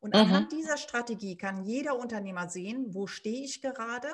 Und 0.00 0.14
mhm. 0.14 0.20
anhand 0.20 0.52
dieser 0.52 0.76
Strategie 0.76 1.36
kann 1.36 1.64
jeder 1.64 1.98
Unternehmer 1.98 2.48
sehen, 2.48 2.94
wo 2.94 3.06
stehe 3.06 3.44
ich 3.44 3.60
gerade, 3.60 4.08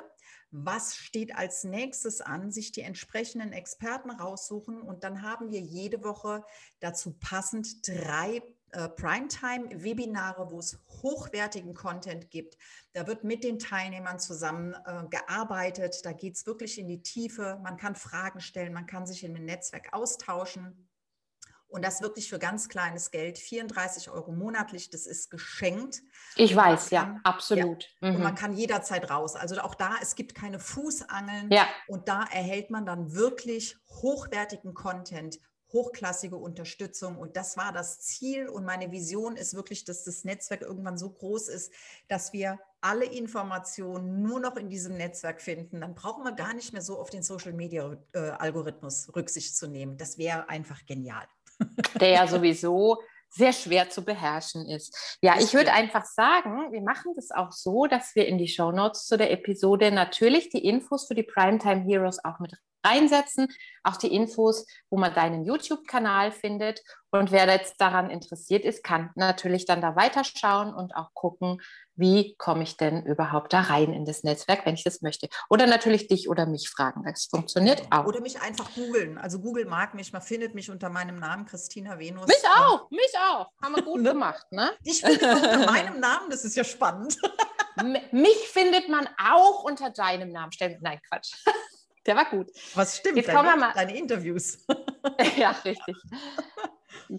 was 0.51 0.95
steht 0.95 1.35
als 1.35 1.63
nächstes 1.63 2.21
an, 2.21 2.51
sich 2.51 2.71
die 2.71 2.81
entsprechenden 2.81 3.51
Experten 3.51 4.09
raussuchen 4.09 4.81
und 4.81 5.03
dann 5.03 5.21
haben 5.21 5.51
wir 5.51 5.59
jede 5.59 6.03
Woche 6.03 6.43
dazu 6.79 7.13
passend 7.19 7.87
drei 7.87 8.41
äh, 8.71 8.89
Primetime-Webinare, 8.89 10.51
wo 10.51 10.59
es 10.59 10.79
hochwertigen 11.01 11.73
Content 11.73 12.29
gibt. 12.29 12.57
Da 12.93 13.07
wird 13.07 13.23
mit 13.23 13.43
den 13.43 13.59
Teilnehmern 13.59 14.19
zusammen 14.19 14.73
äh, 14.73 15.03
gearbeitet. 15.09 16.03
Da 16.03 16.13
geht 16.13 16.35
es 16.35 16.45
wirklich 16.45 16.77
in 16.77 16.87
die 16.87 17.01
Tiefe. 17.01 17.59
Man 17.63 17.77
kann 17.77 17.95
Fragen 17.95 18.41
stellen, 18.41 18.73
man 18.73 18.85
kann 18.85 19.05
sich 19.05 19.23
in 19.23 19.33
dem 19.33 19.45
Netzwerk 19.45 19.93
austauschen. 19.93 20.84
Und 21.75 21.83
das 21.83 22.01
wirklich 22.01 22.29
für 22.29 22.39
ganz 22.39 22.69
kleines 22.69 23.11
Geld, 23.11 23.37
34 23.37 24.09
Euro 24.09 24.31
monatlich, 24.31 24.89
das 24.91 25.05
ist 25.05 25.29
geschenkt. 25.29 26.03
Ich 26.37 26.55
weiß, 26.55 26.89
kann, 26.89 27.15
ja, 27.15 27.19
absolut. 27.25 27.89
Ja, 27.99 28.11
mhm. 28.11 28.15
Und 28.15 28.23
man 28.23 28.35
kann 28.35 28.53
jederzeit 28.53 29.11
raus. 29.11 29.35
Also 29.35 29.59
auch 29.59 29.75
da, 29.75 29.95
es 30.01 30.15
gibt 30.15 30.35
keine 30.35 30.59
Fußangeln. 30.59 31.51
Ja. 31.51 31.67
Und 31.89 32.07
da 32.07 32.23
erhält 32.31 32.69
man 32.69 32.85
dann 32.85 33.13
wirklich 33.13 33.75
hochwertigen 33.89 34.73
Content, 34.73 35.37
hochklassige 35.73 36.37
Unterstützung. 36.37 37.17
Und 37.17 37.35
das 37.35 37.57
war 37.57 37.73
das 37.73 37.99
Ziel. 37.99 38.47
Und 38.47 38.63
meine 38.63 38.93
Vision 38.93 39.35
ist 39.35 39.53
wirklich, 39.53 39.83
dass 39.83 40.05
das 40.05 40.23
Netzwerk 40.23 40.61
irgendwann 40.61 40.97
so 40.97 41.09
groß 41.09 41.49
ist, 41.49 41.73
dass 42.07 42.31
wir 42.31 42.57
alle 42.79 43.03
Informationen 43.03 44.21
nur 44.21 44.39
noch 44.39 44.55
in 44.55 44.69
diesem 44.69 44.95
Netzwerk 44.95 45.41
finden. 45.41 45.81
Dann 45.81 45.93
brauchen 45.93 46.23
wir 46.23 46.31
gar 46.31 46.53
nicht 46.53 46.71
mehr 46.71 46.81
so 46.81 46.97
auf 46.97 47.09
den 47.09 47.21
Social-Media-Algorithmus 47.21 49.09
äh, 49.09 49.11
Rücksicht 49.11 49.57
zu 49.57 49.67
nehmen. 49.67 49.97
Das 49.97 50.17
wäre 50.17 50.47
einfach 50.47 50.85
genial 50.85 51.27
der 51.99 52.09
ja 52.09 52.27
sowieso 52.27 52.97
sehr 53.29 53.53
schwer 53.53 53.89
zu 53.89 54.03
beherrschen 54.03 54.65
ist. 54.67 55.17
Ja, 55.21 55.37
ich 55.37 55.53
würde 55.53 55.73
einfach 55.73 56.05
sagen, 56.05 56.71
wir 56.71 56.81
machen 56.81 57.11
das 57.15 57.31
auch 57.31 57.51
so, 57.51 57.85
dass 57.85 58.15
wir 58.15 58.27
in 58.27 58.37
die 58.37 58.47
Show 58.47 58.71
Notes 58.71 59.05
zu 59.05 59.17
der 59.17 59.31
Episode 59.31 59.91
natürlich 59.91 60.49
die 60.49 60.65
Infos 60.65 61.07
für 61.07 61.15
die 61.15 61.23
Primetime 61.23 61.83
Heroes 61.83 62.23
auch 62.23 62.39
mit 62.39 62.53
reinsetzen, 62.85 63.47
auch 63.83 63.97
die 63.97 64.13
Infos, 64.13 64.65
wo 64.89 64.97
man 64.97 65.13
deinen 65.13 65.43
YouTube-Kanal 65.43 66.31
findet. 66.31 66.81
Und 67.11 67.31
wer 67.31 67.47
jetzt 67.47 67.79
daran 67.79 68.09
interessiert 68.09 68.65
ist, 68.65 68.83
kann 68.83 69.11
natürlich 69.15 69.65
dann 69.65 69.81
da 69.81 69.95
weiterschauen 69.95 70.73
und 70.73 70.95
auch 70.95 71.13
gucken, 71.13 71.61
wie 71.95 72.35
komme 72.37 72.63
ich 72.63 72.77
denn 72.77 73.05
überhaupt 73.05 73.53
da 73.53 73.61
rein 73.61 73.93
in 73.93 74.05
das 74.05 74.23
Netzwerk, 74.23 74.65
wenn 74.65 74.75
ich 74.75 74.83
das 74.83 75.01
möchte. 75.01 75.29
Oder 75.49 75.65
natürlich 75.65 76.07
dich 76.07 76.29
oder 76.29 76.45
mich 76.45 76.69
fragen. 76.69 77.03
Das 77.05 77.25
funktioniert 77.25 77.83
auch. 77.89 78.05
Oder 78.05 78.21
mich 78.21 78.41
einfach 78.41 78.73
googeln. 78.73 79.17
Also 79.17 79.39
Google 79.39 79.65
mag 79.65 79.93
mich, 79.93 80.11
man 80.11 80.21
findet 80.21 80.55
mich 80.55 80.69
unter 80.69 80.89
meinem 80.89 81.17
Namen 81.17 81.45
Christina 81.45 81.97
Venus. 81.97 82.27
Mich 82.27 82.43
auch, 82.57 82.89
mich 82.89 83.13
auch. 83.31 83.49
Haben 83.61 83.75
wir 83.75 83.83
gut 83.83 84.01
ne? 84.01 84.11
gemacht, 84.11 84.45
ne? 84.51 84.71
Ich 84.83 85.01
finde 85.01 85.35
unter 85.35 85.65
meinem 85.71 85.99
Namen, 85.99 86.29
das 86.29 86.43
ist 86.43 86.55
ja 86.55 86.63
spannend. 86.63 87.17
mich 88.11 88.49
findet 88.49 88.89
man 88.89 89.07
auch 89.17 89.63
unter 89.63 89.89
deinem 89.89 90.29
Namen. 90.29 90.51
Nein, 90.81 90.99
Quatsch. 91.07 91.33
Der 92.05 92.15
war 92.15 92.25
gut. 92.25 92.51
Was 92.75 92.97
stimmt? 92.97 93.17
Jetzt 93.17 93.29
kommen 93.29 93.49
wir 93.49 93.57
mal. 93.57 93.73
Deine 93.73 93.97
Interviews. 93.97 94.59
ja, 95.37 95.51
richtig. 95.65 95.95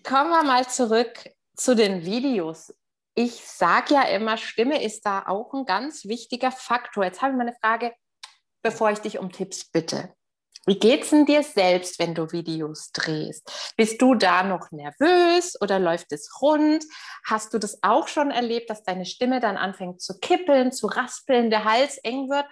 Kommen 0.03 0.31
wir 0.31 0.43
mal 0.45 0.69
zurück 0.69 1.31
zu 1.57 1.75
den 1.75 2.05
Videos 2.05 2.73
ich 3.17 3.41
sage 3.41 3.95
ja 3.95 4.03
immer, 4.03 4.37
Stimme 4.37 4.85
ist 4.85 5.07
da 5.07 5.25
auch 5.27 5.53
ein 5.55 5.65
ganz 5.65 6.05
wichtiger 6.05 6.53
Faktor. 6.53 7.05
Jetzt 7.05 7.23
habe 7.23 7.33
ich 7.33 7.39
mal 7.39 7.49
eine 7.49 7.57
Frage, 7.61 7.95
bevor 8.63 8.91
ich 8.91 8.99
dich 8.99 9.19
um 9.19 9.33
Tipps 9.33 9.65
bitte. 9.65 10.15
Wie 10.67 10.79
geht 10.79 11.05
es 11.05 11.11
denn 11.11 11.25
dir 11.25 11.43
selbst, 11.43 11.99
wenn 11.99 12.15
du 12.15 12.31
Videos 12.33 12.91
drehst? 12.93 13.73
Bist 13.77 14.03
du 14.03 14.15
da 14.17 14.43
noch 14.43 14.71
nervös 14.71 15.59
oder 15.63 15.79
läuft 15.79 16.13
es 16.13 16.43
rund? 16.43 16.85
Hast 17.25 17.55
du 17.55 17.59
das 17.59 17.79
auch 17.83 18.09
schon 18.09 18.31
erlebt, 18.31 18.69
dass 18.69 18.83
deine 18.83 19.07
Stimme 19.07 19.41
dann 19.41 19.57
anfängt 19.57 20.03
zu 20.03 20.19
kippeln, 20.19 20.73
zu 20.73 20.89
raspeln, 20.89 21.51
der 21.51 21.65
Hals 21.65 21.99
eng 21.99 22.29
wird? 22.29 22.47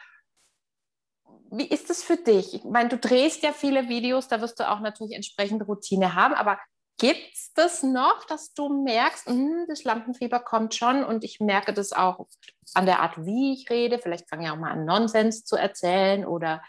Wie 1.57 1.67
ist 1.67 1.91
es 1.91 2.03
für 2.03 2.17
dich? 2.17 2.55
Ich 2.55 2.65
meine, 2.65 2.89
du 2.89 2.99
drehst 2.99 3.43
ja 3.43 3.53
viele 3.53 3.89
Videos, 3.89 4.29
da 4.29 4.41
wirst 4.41 4.59
du 4.61 4.69
auch 4.69 4.81
natürlich 4.81 5.15
entsprechende 5.15 5.65
Routine 5.65 6.15
haben, 6.15 6.35
aber 6.35 6.59
Gibt 6.99 7.35
es 7.35 7.53
das 7.55 7.83
noch, 7.83 8.25
dass 8.27 8.55
du 8.55 8.85
merkst, 8.85 9.29
mh, 9.29 9.67
das 9.67 9.83
Lampenfieber 9.83 10.39
kommt 10.39 10.75
schon 10.75 11.03
und 11.05 11.25
ich 11.25 11.41
merke 11.41 11.73
das 11.73 11.93
auch 11.93 12.29
an 12.75 12.87
der 12.87 13.01
Art, 13.01 13.27
wie 13.27 13.53
ich 13.53 13.69
rede? 13.69 13.99
Vielleicht 13.99 14.29
fange 14.29 14.45
ich 14.45 14.51
auch 14.51 14.57
mal 14.57 14.71
an, 14.71 14.85
Nonsens 14.85 15.45
zu 15.45 15.57
erzählen 15.57 16.25
oder 16.25 16.63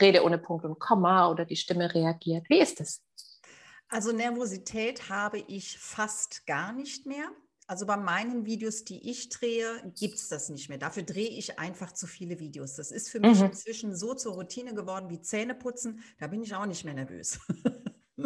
rede 0.00 0.24
ohne 0.24 0.38
Punkt 0.38 0.64
und 0.64 0.80
Komma 0.80 1.30
oder 1.30 1.44
die 1.44 1.56
Stimme 1.56 1.94
reagiert. 1.94 2.48
Wie 2.48 2.58
ist 2.58 2.80
das? 2.80 3.02
Also 3.88 4.12
Nervosität 4.12 5.08
habe 5.08 5.38
ich 5.46 5.78
fast 5.78 6.44
gar 6.46 6.72
nicht 6.72 7.06
mehr. 7.06 7.30
Also 7.68 7.84
bei 7.84 7.98
meinen 7.98 8.46
Videos, 8.46 8.84
die 8.84 9.10
ich 9.10 9.28
drehe, 9.28 9.92
gibt 9.94 10.14
es 10.14 10.28
das 10.28 10.48
nicht 10.48 10.70
mehr. 10.70 10.78
Dafür 10.78 11.02
drehe 11.02 11.28
ich 11.28 11.58
einfach 11.58 11.92
zu 11.92 12.06
viele 12.06 12.38
Videos. 12.38 12.76
Das 12.76 12.90
ist 12.90 13.10
für 13.10 13.20
mich 13.20 13.38
mhm. 13.40 13.46
inzwischen 13.46 13.94
so 13.94 14.14
zur 14.14 14.32
Routine 14.32 14.72
geworden 14.72 15.10
wie 15.10 15.20
Zähneputzen. 15.20 16.02
Da 16.18 16.28
bin 16.28 16.42
ich 16.42 16.54
auch 16.54 16.64
nicht 16.64 16.86
mehr 16.86 16.94
nervös. 16.94 17.38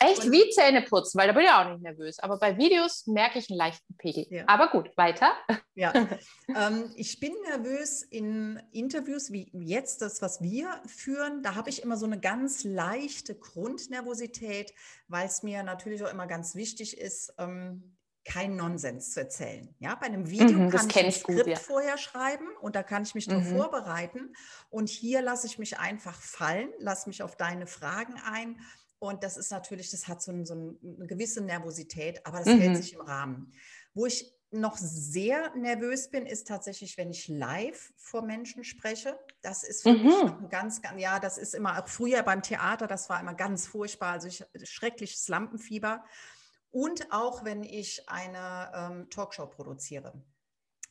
Echt 0.00 0.24
und 0.24 0.32
wie 0.32 0.50
Zähne 0.50 0.82
putzen, 0.82 1.18
weil 1.18 1.28
da 1.28 1.32
bin 1.32 1.44
ich 1.44 1.50
auch 1.50 1.70
nicht 1.70 1.82
nervös. 1.82 2.18
Aber 2.18 2.38
bei 2.38 2.58
Videos 2.58 3.06
merke 3.06 3.38
ich 3.38 3.50
einen 3.50 3.56
leichten 3.56 3.96
Pegel. 3.96 4.26
Ja. 4.28 4.44
Aber 4.46 4.68
gut, 4.68 4.94
weiter. 4.98 5.32
Ja, 5.74 5.92
ähm, 6.54 6.92
ich 6.94 7.18
bin 7.20 7.32
nervös 7.48 8.02
in 8.02 8.62
Interviews 8.72 9.32
wie 9.32 9.50
jetzt, 9.54 10.02
das, 10.02 10.20
was 10.20 10.42
wir 10.42 10.82
führen. 10.86 11.42
Da 11.42 11.54
habe 11.54 11.70
ich 11.70 11.82
immer 11.82 11.96
so 11.96 12.04
eine 12.04 12.20
ganz 12.20 12.64
leichte 12.64 13.34
Grundnervosität, 13.34 14.74
weil 15.08 15.26
es 15.26 15.42
mir 15.42 15.62
natürlich 15.62 16.04
auch 16.04 16.12
immer 16.12 16.26
ganz 16.26 16.54
wichtig 16.54 16.98
ist, 16.98 17.32
ähm, 17.38 17.97
kein 18.28 18.56
Nonsens 18.56 19.12
zu 19.12 19.20
erzählen. 19.20 19.74
Ja, 19.78 19.94
bei 19.94 20.06
einem 20.06 20.28
Video 20.28 20.58
mhm, 20.58 20.70
kann 20.70 20.88
ich 20.88 20.96
ein 20.96 21.12
Skript 21.12 21.38
gut, 21.38 21.46
ja. 21.46 21.56
vorher 21.56 21.98
schreiben 21.98 22.46
und 22.60 22.76
da 22.76 22.82
kann 22.82 23.02
ich 23.02 23.14
mich 23.14 23.26
darauf 23.26 23.44
mhm. 23.44 23.56
vorbereiten. 23.56 24.34
Und 24.70 24.88
hier 24.88 25.22
lasse 25.22 25.46
ich 25.46 25.58
mich 25.58 25.78
einfach 25.78 26.20
fallen, 26.20 26.68
lasse 26.78 27.08
mich 27.08 27.22
auf 27.22 27.36
deine 27.36 27.66
Fragen 27.66 28.14
ein 28.24 28.60
und 28.98 29.22
das 29.22 29.36
ist 29.36 29.50
natürlich, 29.50 29.90
das 29.90 30.08
hat 30.08 30.22
so, 30.22 30.32
ein, 30.32 30.44
so 30.44 30.54
eine 30.54 31.06
gewisse 31.06 31.40
Nervosität, 31.40 32.24
aber 32.26 32.38
das 32.38 32.48
mhm. 32.48 32.60
hält 32.60 32.76
sich 32.76 32.94
im 32.94 33.00
Rahmen. 33.00 33.52
Wo 33.94 34.06
ich 34.06 34.34
noch 34.50 34.76
sehr 34.78 35.54
nervös 35.54 36.10
bin, 36.10 36.26
ist 36.26 36.48
tatsächlich, 36.48 36.96
wenn 36.96 37.10
ich 37.10 37.28
live 37.28 37.92
vor 37.96 38.22
Menschen 38.22 38.64
spreche. 38.64 39.18
Das 39.42 39.62
ist 39.62 39.82
für 39.82 39.92
mhm. 39.92 40.04
mich 40.04 40.22
ein 40.22 40.48
ganz, 40.48 40.82
ganz, 40.82 41.00
ja, 41.00 41.20
das 41.20 41.38
ist 41.38 41.54
immer, 41.54 41.82
auch 41.82 41.88
früher 41.88 42.22
beim 42.22 42.42
Theater, 42.42 42.86
das 42.86 43.08
war 43.08 43.20
immer 43.20 43.34
ganz 43.34 43.66
furchtbar, 43.66 44.12
also 44.12 44.26
ich, 44.26 44.44
schreckliches 44.64 45.28
Lampenfieber. 45.28 46.04
Und 46.78 47.10
auch 47.10 47.44
wenn 47.44 47.64
ich 47.64 48.08
eine 48.08 48.70
ähm, 48.72 49.10
Talkshow 49.10 49.46
produziere, 49.46 50.12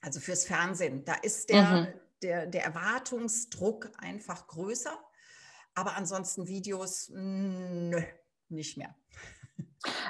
also 0.02 0.20
fürs 0.20 0.44
Fernsehen, 0.44 1.06
da 1.06 1.14
ist 1.14 1.50
der, 1.50 1.64
mhm. 1.64 1.88
der, 2.22 2.46
der 2.48 2.66
Erwartungsdruck 2.66 3.90
einfach 3.98 4.48
größer. 4.48 5.00
Aber 5.76 5.96
ansonsten 5.96 6.46
Videos, 6.46 7.10
nö, 7.14 8.02
nicht 8.50 8.78
mehr. 8.78 8.96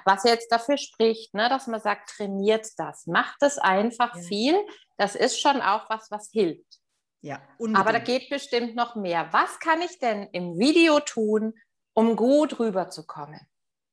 Was 0.03 0.23
jetzt 0.23 0.51
dafür 0.51 0.77
spricht, 0.77 1.35
ne, 1.35 1.47
dass 1.47 1.67
man 1.67 1.79
sagt, 1.79 2.09
trainiert 2.09 2.67
das, 2.77 3.05
macht 3.05 3.43
es 3.43 3.59
einfach 3.59 4.15
ja. 4.15 4.21
viel. 4.23 4.55
Das 4.97 5.13
ist 5.13 5.39
schon 5.39 5.61
auch 5.61 5.87
was, 5.91 6.09
was 6.09 6.31
hilft. 6.31 6.79
Ja, 7.21 7.39
unbedingt. 7.59 7.79
Aber 7.79 7.91
da 7.91 7.99
geht 7.99 8.31
bestimmt 8.31 8.73
noch 8.75 8.95
mehr. 8.95 9.31
Was 9.31 9.59
kann 9.59 9.83
ich 9.83 9.99
denn 9.99 10.23
im 10.31 10.57
Video 10.57 10.99
tun, 11.01 11.53
um 11.93 12.15
gut 12.15 12.59
rüberzukommen? 12.59 13.47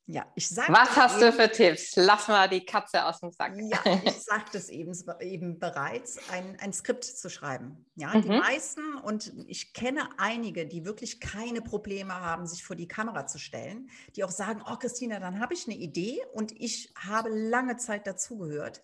Ja, 0.06 0.26
ich 0.34 0.48
sage. 0.50 0.70
Was 0.70 0.96
hast 0.96 1.22
eben, 1.22 1.30
du 1.30 1.32
für 1.32 1.50
Tipps? 1.50 1.96
Lass 1.96 2.28
mal 2.28 2.46
die 2.46 2.64
Katze 2.64 3.04
aus 3.06 3.20
dem 3.20 3.30
Sack. 3.30 3.54
Ja, 3.56 3.78
ich 4.04 4.12
sagte 4.22 4.58
es 4.58 4.68
eben, 4.68 4.92
eben 5.20 5.58
bereits, 5.58 6.18
ein, 6.30 6.58
ein 6.60 6.74
Skript 6.74 7.04
zu 7.04 7.30
schreiben. 7.30 7.86
Ja, 7.94 8.14
mhm. 8.14 8.22
die 8.22 8.28
meisten, 8.28 8.96
und 8.96 9.32
ich 9.46 9.72
kenne 9.72 10.10
einige, 10.18 10.66
die 10.66 10.84
wirklich 10.84 11.20
keine 11.20 11.62
Probleme 11.62 12.14
haben, 12.14 12.46
sich 12.46 12.64
vor 12.64 12.76
die 12.76 12.86
Kamera 12.86 13.26
zu 13.26 13.38
stellen, 13.38 13.88
die 14.14 14.24
auch 14.24 14.30
sagen: 14.30 14.62
Oh, 14.70 14.76
Christina, 14.76 15.20
dann 15.20 15.40
habe 15.40 15.54
ich 15.54 15.66
eine 15.66 15.76
Idee 15.76 16.20
und 16.34 16.52
ich 16.52 16.92
habe 16.96 17.30
lange 17.30 17.78
Zeit 17.78 18.06
dazugehört. 18.06 18.82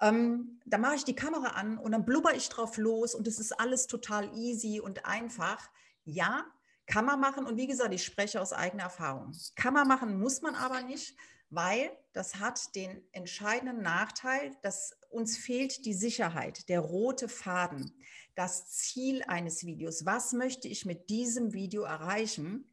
Ähm, 0.00 0.60
da 0.66 0.78
mache 0.78 0.96
ich 0.96 1.04
die 1.04 1.14
Kamera 1.14 1.50
an 1.50 1.78
und 1.78 1.92
dann 1.92 2.04
blubber 2.04 2.34
ich 2.34 2.48
drauf 2.48 2.76
los 2.76 3.14
und 3.14 3.28
es 3.28 3.38
ist 3.38 3.58
alles 3.58 3.86
total 3.86 4.36
easy 4.36 4.80
und 4.80 5.06
einfach. 5.06 5.70
Ja, 6.04 6.44
kann 6.86 7.04
man 7.04 7.20
machen 7.20 7.46
und 7.46 7.56
wie 7.56 7.66
gesagt, 7.66 7.92
ich 7.92 8.04
spreche 8.04 8.40
aus 8.40 8.52
eigener 8.52 8.84
Erfahrung. 8.84 9.32
Kann 9.54 9.74
man 9.74 9.88
machen, 9.88 10.18
muss 10.18 10.42
man 10.42 10.54
aber 10.54 10.82
nicht, 10.82 11.16
weil 11.50 11.90
das 12.12 12.36
hat 12.36 12.74
den 12.74 13.02
entscheidenden 13.12 13.82
Nachteil, 13.82 14.56
dass 14.62 14.96
uns 15.10 15.36
fehlt 15.36 15.84
die 15.84 15.94
Sicherheit, 15.94 16.68
der 16.68 16.80
rote 16.80 17.28
Faden, 17.28 17.92
das 18.34 18.70
Ziel 18.70 19.22
eines 19.26 19.64
Videos. 19.64 20.04
Was 20.06 20.32
möchte 20.32 20.68
ich 20.68 20.84
mit 20.84 21.08
diesem 21.08 21.52
Video 21.52 21.82
erreichen? 21.82 22.68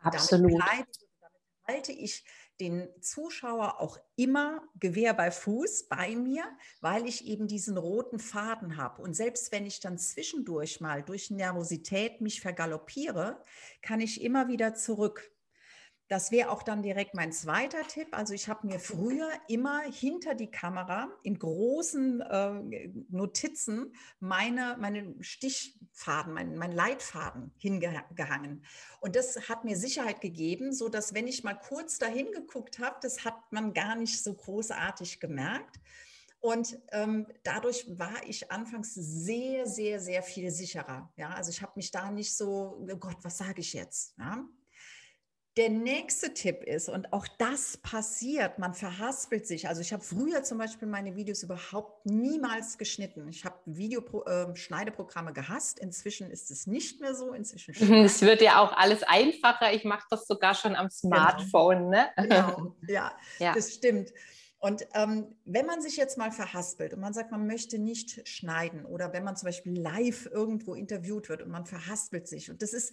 Absolut. 0.00 0.52
Damit, 0.52 0.62
damit 0.62 0.88
halte 1.68 1.92
ich 1.92 2.24
den 2.60 2.88
Zuschauer 3.00 3.80
auch 3.80 3.98
immer 4.16 4.62
Gewehr 4.78 5.14
bei 5.14 5.30
Fuß 5.30 5.88
bei 5.88 6.14
mir, 6.14 6.44
weil 6.80 7.06
ich 7.06 7.26
eben 7.26 7.48
diesen 7.48 7.76
roten 7.76 8.18
Faden 8.18 8.76
habe. 8.76 9.02
Und 9.02 9.14
selbst 9.14 9.50
wenn 9.52 9.66
ich 9.66 9.80
dann 9.80 9.98
zwischendurch 9.98 10.80
mal 10.80 11.02
durch 11.02 11.30
Nervosität 11.30 12.20
mich 12.20 12.40
vergaloppiere, 12.40 13.42
kann 13.80 14.00
ich 14.00 14.22
immer 14.22 14.48
wieder 14.48 14.74
zurück. 14.74 15.31
Das 16.08 16.30
wäre 16.30 16.50
auch 16.50 16.62
dann 16.62 16.82
direkt 16.82 17.14
mein 17.14 17.32
zweiter 17.32 17.86
Tipp. 17.86 18.08
Also 18.12 18.34
ich 18.34 18.48
habe 18.48 18.66
mir 18.66 18.78
früher 18.78 19.30
immer 19.48 19.80
hinter 19.80 20.34
die 20.34 20.50
Kamera 20.50 21.08
in 21.22 21.38
großen 21.38 22.20
äh, 22.20 22.90
Notizen 23.08 23.94
meine, 24.20 24.76
meine 24.78 25.14
Stichfaden, 25.20 26.34
mein, 26.34 26.56
mein 26.56 26.72
Leitfaden 26.72 27.52
hingehangen. 27.56 28.64
Und 29.00 29.16
das 29.16 29.48
hat 29.48 29.64
mir 29.64 29.76
Sicherheit 29.76 30.20
gegeben, 30.20 30.72
so 30.72 30.88
dass 30.88 31.14
wenn 31.14 31.26
ich 31.26 31.44
mal 31.44 31.54
kurz 31.54 31.98
dahin 31.98 32.30
geguckt 32.32 32.78
habe, 32.78 32.96
das 33.00 33.24
hat 33.24 33.36
man 33.50 33.72
gar 33.72 33.96
nicht 33.96 34.22
so 34.22 34.34
großartig 34.34 35.18
gemerkt. 35.18 35.80
Und 36.40 36.76
ähm, 36.90 37.28
dadurch 37.44 37.86
war 37.98 38.26
ich 38.26 38.50
anfangs 38.50 38.94
sehr, 38.94 39.64
sehr, 39.64 40.00
sehr 40.00 40.24
viel 40.24 40.50
sicherer. 40.50 41.08
Ja, 41.16 41.30
also 41.30 41.50
ich 41.50 41.62
habe 41.62 41.72
mich 41.76 41.92
da 41.92 42.10
nicht 42.10 42.36
so, 42.36 42.84
oh 42.90 42.96
Gott, 42.96 43.16
was 43.22 43.38
sage 43.38 43.60
ich 43.60 43.72
jetzt? 43.72 44.14
Ja? 44.18 44.44
Der 45.58 45.68
nächste 45.68 46.32
Tipp 46.32 46.62
ist, 46.64 46.88
und 46.88 47.12
auch 47.12 47.26
das 47.36 47.76
passiert, 47.76 48.58
man 48.58 48.72
verhaspelt 48.72 49.46
sich. 49.46 49.68
Also 49.68 49.82
ich 49.82 49.92
habe 49.92 50.02
früher 50.02 50.42
zum 50.42 50.56
Beispiel 50.56 50.88
meine 50.88 51.14
Videos 51.14 51.42
überhaupt 51.42 52.06
niemals 52.06 52.78
geschnitten. 52.78 53.28
Ich 53.28 53.44
habe 53.44 53.56
Videoschneideprogramme 53.66 55.28
ähm, 55.30 55.36
äh, 55.36 55.40
gehasst. 55.40 55.78
Inzwischen 55.78 56.30
ist 56.30 56.50
es 56.50 56.66
nicht 56.66 57.02
mehr 57.02 57.14
so. 57.14 57.34
Inzwischen 57.34 57.74
es 58.04 58.22
wird 58.22 58.40
ja 58.40 58.60
auch 58.60 58.72
alles 58.72 59.02
einfacher. 59.02 59.74
Ich 59.74 59.84
mache 59.84 60.06
das 60.08 60.26
sogar 60.26 60.54
schon 60.54 60.74
am 60.74 60.88
genau. 60.88 61.16
Smartphone. 61.16 61.90
Genau, 61.90 61.90
ne? 61.90 62.12
genau. 62.16 62.76
Ja, 62.88 63.12
ja, 63.38 63.54
das 63.54 63.74
stimmt. 63.74 64.10
Und 64.58 64.86
ähm, 64.94 65.34
wenn 65.44 65.66
man 65.66 65.82
sich 65.82 65.96
jetzt 65.96 66.16
mal 66.16 66.30
verhaspelt 66.30 66.94
und 66.94 67.00
man 67.00 67.12
sagt, 67.12 67.32
man 67.32 67.48
möchte 67.48 67.78
nicht 67.78 68.26
schneiden 68.28 68.86
oder 68.86 69.12
wenn 69.12 69.24
man 69.24 69.34
zum 69.34 69.48
Beispiel 69.48 69.78
live 69.78 70.26
irgendwo 70.26 70.74
interviewt 70.74 71.28
wird 71.28 71.42
und 71.42 71.50
man 71.50 71.66
verhaspelt 71.66 72.28
sich 72.28 72.48
und 72.48 72.62
das 72.62 72.72
ist 72.72 72.92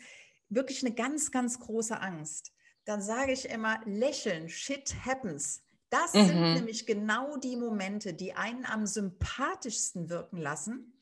wirklich 0.50 0.86
eine 0.86 0.94
ganz, 0.94 1.32
ganz 1.32 1.60
große 1.60 2.00
Angst, 2.00 2.52
dann 2.86 3.02
sage 3.02 3.32
ich 3.32 3.50
immer, 3.50 3.80
lächeln, 3.86 4.50
shit 4.50 4.96
happens. 5.06 5.64
Das 5.90 6.14
mhm. 6.14 6.26
sind 6.26 6.54
nämlich 6.54 6.86
genau 6.86 7.38
die 7.38 7.56
Momente, 7.56 8.14
die 8.14 8.34
einen 8.34 8.66
am 8.66 8.86
sympathischsten 8.86 10.10
wirken 10.10 10.38
lassen 10.38 10.94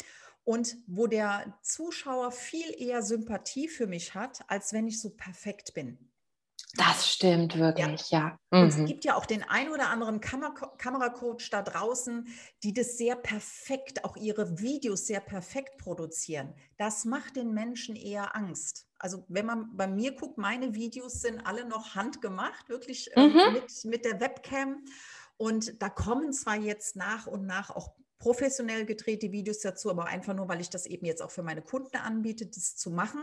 und 0.44 0.78
wo 0.88 1.08
der 1.08 1.58
Zuschauer 1.62 2.32
viel 2.32 2.74
eher 2.78 3.02
Sympathie 3.02 3.68
für 3.68 3.88
mich 3.88 4.16
hat, 4.16 4.42
als 4.48 4.72
wenn 4.72 4.88
ich 4.88 5.02
so 5.02 5.10
perfekt 5.10 5.74
bin. 5.74 5.98
Das 6.76 7.12
stimmt 7.12 7.58
wirklich, 7.58 8.12
ja. 8.12 8.38
ja. 8.52 8.60
Mhm. 8.60 8.68
es 8.68 8.86
gibt 8.86 9.06
ja 9.06 9.16
auch 9.16 9.26
den 9.26 9.44
ein 9.44 9.70
oder 9.70 9.90
anderen 9.90 10.20
Kamer 10.20 10.54
Kameracoach 10.54 11.50
da 11.50 11.62
draußen, 11.62 12.28
die 12.64 12.74
das 12.74 12.98
sehr 12.98 13.16
perfekt, 13.16 14.04
auch 14.04 14.16
ihre 14.16 14.60
Videos 14.60 15.08
sehr 15.08 15.20
perfekt 15.20 15.78
produzieren. 15.78 16.54
Das 16.78 17.06
macht 17.06 17.36
den 17.36 17.54
Menschen 17.54 17.96
eher 17.96 18.36
Angst. 18.36 18.87
Also 19.00 19.26
wenn 19.28 19.46
man 19.46 19.76
bei 19.76 19.88
mir 19.88 20.14
guckt, 20.14 20.38
meine 20.38 20.74
Videos 20.74 21.22
sind 21.22 21.46
alle 21.46 21.66
noch 21.66 21.96
handgemacht, 21.96 22.70
wirklich 22.70 23.16
äh, 23.16 23.28
mhm. 23.28 23.54
mit, 23.54 23.86
mit 23.86 24.06
der 24.06 24.20
Webcam. 24.20 24.84
Und 25.38 25.82
da 25.82 25.90
kommen 25.90 26.34
zwar 26.34 26.56
jetzt 26.56 26.96
nach 26.96 27.28
und 27.28 27.46
nach 27.46 27.70
auch 27.70 27.92
professionell 28.20 28.86
gedrehte 28.86 29.32
Videos 29.32 29.60
dazu, 29.60 29.92
aber 29.92 30.06
einfach 30.06 30.34
nur, 30.34 30.50
weil 30.50 30.62
ich 30.62 30.70
das 30.70 30.86
eben 30.86 31.06
jetzt 31.06 31.22
auch 31.22 31.32
für 31.32 31.44
meine 31.44 31.62
Kunden 31.62 31.98
anbiete, 31.98 32.48
das 32.48 32.76
zu 32.76 32.90
machen. 32.90 33.22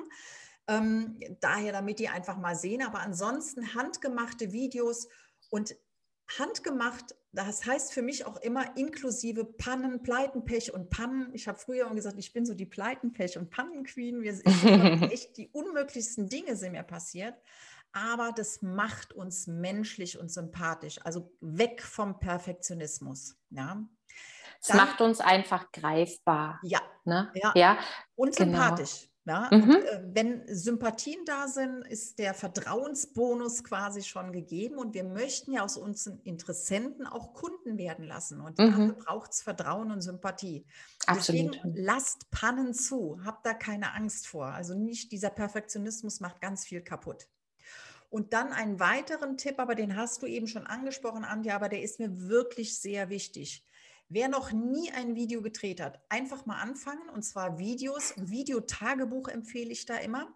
Ähm, 0.69 1.19
daher, 1.41 1.73
damit 1.73 1.99
die 1.99 2.09
einfach 2.09 2.39
mal 2.39 2.55
sehen. 2.55 2.83
Aber 2.83 3.01
ansonsten 3.01 3.75
handgemachte 3.75 4.53
Videos 4.53 5.09
und 5.51 5.75
handgemacht, 6.39 7.15
das 7.33 7.67
heißt 7.67 7.93
für 7.93 8.03
mich 8.03 8.27
auch 8.27 8.37
immer 8.39 8.77
inklusive 8.77 9.45
Pannen, 9.45 10.03
Pleiten, 10.03 10.45
Pech 10.45 10.73
und 10.73 10.91
Pannen. 10.91 11.31
Ich 11.35 11.49
habe 11.49 11.59
früher 11.59 11.87
immer 11.87 11.95
gesagt, 11.95 12.19
ich 12.19 12.33
bin 12.33 12.47
so 12.47 12.55
die 12.55 12.67
Pleiten, 12.67 13.13
Pech 13.13 13.37
und 13.37 13.51
Pannenqueen. 13.51 14.23
Wir, 14.23 14.41
echt 15.13 15.37
die 15.37 15.49
unmöglichsten 15.49 16.29
Dinge 16.29 16.57
sind 16.57 16.73
mir 16.73 16.83
passiert. 16.83 17.35
Aber 17.93 18.33
das 18.33 18.63
macht 18.63 19.13
uns 19.13 19.47
menschlich 19.47 20.19
und 20.19 20.33
sympathisch. 20.33 20.99
Also 21.05 21.33
weg 21.41 21.83
vom 21.83 22.19
Perfektionismus. 22.19 23.37
Ja. 23.51 23.85
Es 24.61 24.75
macht 24.75 25.01
uns 25.01 25.21
einfach 25.21 25.71
greifbar. 25.73 26.59
Ja. 26.63 26.81
Ne? 27.05 27.31
ja. 27.35 27.53
ja. 27.55 27.79
Und 28.17 28.37
genau. 28.37 28.77
Ja, 29.27 29.49
mhm. 29.51 29.63
und, 29.63 29.85
äh, 29.85 30.03
wenn 30.13 30.43
Sympathien 30.49 31.25
da 31.25 31.49
sind, 31.49 31.87
ist 31.87 32.19
der 32.19 32.35
Vertrauensbonus 32.35 33.65
quasi 33.65 34.03
schon 34.03 34.33
gegeben 34.33 34.77
und 34.77 34.93
wir 34.93 35.05
möchten 35.05 35.53
ja 35.53 35.65
aus 35.65 35.79
unseren 35.79 36.21
Interessenten 36.25 37.07
auch 37.07 37.33
Kunden 37.33 37.79
werden 37.79 38.05
lassen 38.05 38.43
und 38.43 38.59
mhm. 38.59 38.71
dafür 38.71 38.93
braucht 38.93 39.33
es 39.33 39.41
Vertrauen 39.41 39.91
und 39.91 40.03
Sympathie. 40.03 40.67
Absolut. 41.07 41.55
Deswegen 41.55 41.75
lasst 41.75 42.31
Pannen 42.31 42.75
zu, 42.75 43.19
habt 43.25 43.47
da 43.47 43.55
keine 43.55 43.95
Angst 43.95 44.27
vor. 44.27 44.47
Also 44.47 44.75
nicht 44.75 45.11
dieser 45.11 45.31
Perfektionismus 45.31 46.21
macht 46.21 46.43
ganz 46.43 46.67
viel 46.67 46.83
kaputt. 46.83 47.27
Und 48.11 48.35
dann 48.35 48.53
einen 48.53 48.79
weiteren 48.79 49.39
Tipp, 49.39 49.59
aber 49.59 49.75
den 49.75 49.97
hast 49.97 50.23
du 50.23 50.27
eben 50.27 50.47
schon 50.47 50.67
angesprochen, 50.67 51.25
Antje, 51.25 51.55
aber 51.55 51.71
der 51.71 51.83
ist 51.83 51.99
mir 51.99 52.29
wirklich 52.29 52.79
sehr 52.79 53.09
wichtig. 53.09 53.65
Wer 54.09 54.29
noch 54.29 54.53
nie 54.53 54.91
ein 54.93 55.15
Video 55.15 55.43
gedreht 55.43 55.81
hat, 55.81 56.01
einfach 56.09 56.47
mal 56.47 56.61
anfangen 56.61 57.09
und 57.09 57.23
zwar 57.23 57.59
Videos. 57.59 58.15
Videotagebuch 58.17 59.29
empfehle 59.29 59.71
ich 59.71 59.87
da 59.87 59.97
immer. 59.97 60.33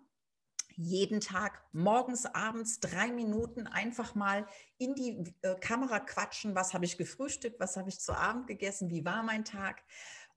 Jeden 0.74 1.20
Tag, 1.20 1.60
morgens, 1.72 2.24
abends, 2.24 2.78
drei 2.80 3.10
Minuten 3.10 3.66
einfach 3.66 4.14
mal 4.14 4.46
in 4.78 4.94
die 4.94 5.34
äh, 5.42 5.56
Kamera 5.56 5.98
quatschen. 5.98 6.54
Was 6.54 6.72
habe 6.72 6.84
ich 6.84 6.96
gefrühstückt? 6.96 7.58
Was 7.58 7.76
habe 7.76 7.88
ich 7.88 7.98
zu 7.98 8.12
Abend 8.12 8.46
gegessen? 8.46 8.88
Wie 8.90 9.04
war 9.04 9.22
mein 9.24 9.44
Tag? 9.44 9.82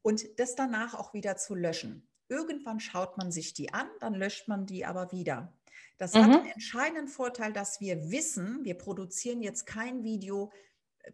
Und 0.01 0.39
das 0.39 0.55
danach 0.55 0.95
auch 0.95 1.13
wieder 1.13 1.37
zu 1.37 1.53
löschen. 1.53 2.07
Irgendwann 2.27 2.79
schaut 2.79 3.17
man 3.17 3.31
sich 3.31 3.53
die 3.53 3.73
an, 3.73 3.87
dann 3.99 4.15
löscht 4.15 4.47
man 4.47 4.65
die 4.65 4.85
aber 4.85 5.11
wieder. 5.11 5.53
Das 5.97 6.13
mhm. 6.13 6.23
hat 6.23 6.43
den 6.43 6.51
entscheidenden 6.51 7.07
Vorteil, 7.07 7.53
dass 7.53 7.79
wir 7.79 8.09
wissen, 8.09 8.63
wir 8.63 8.75
produzieren 8.77 9.43
jetzt 9.43 9.67
kein 9.67 10.03
Video 10.03 10.51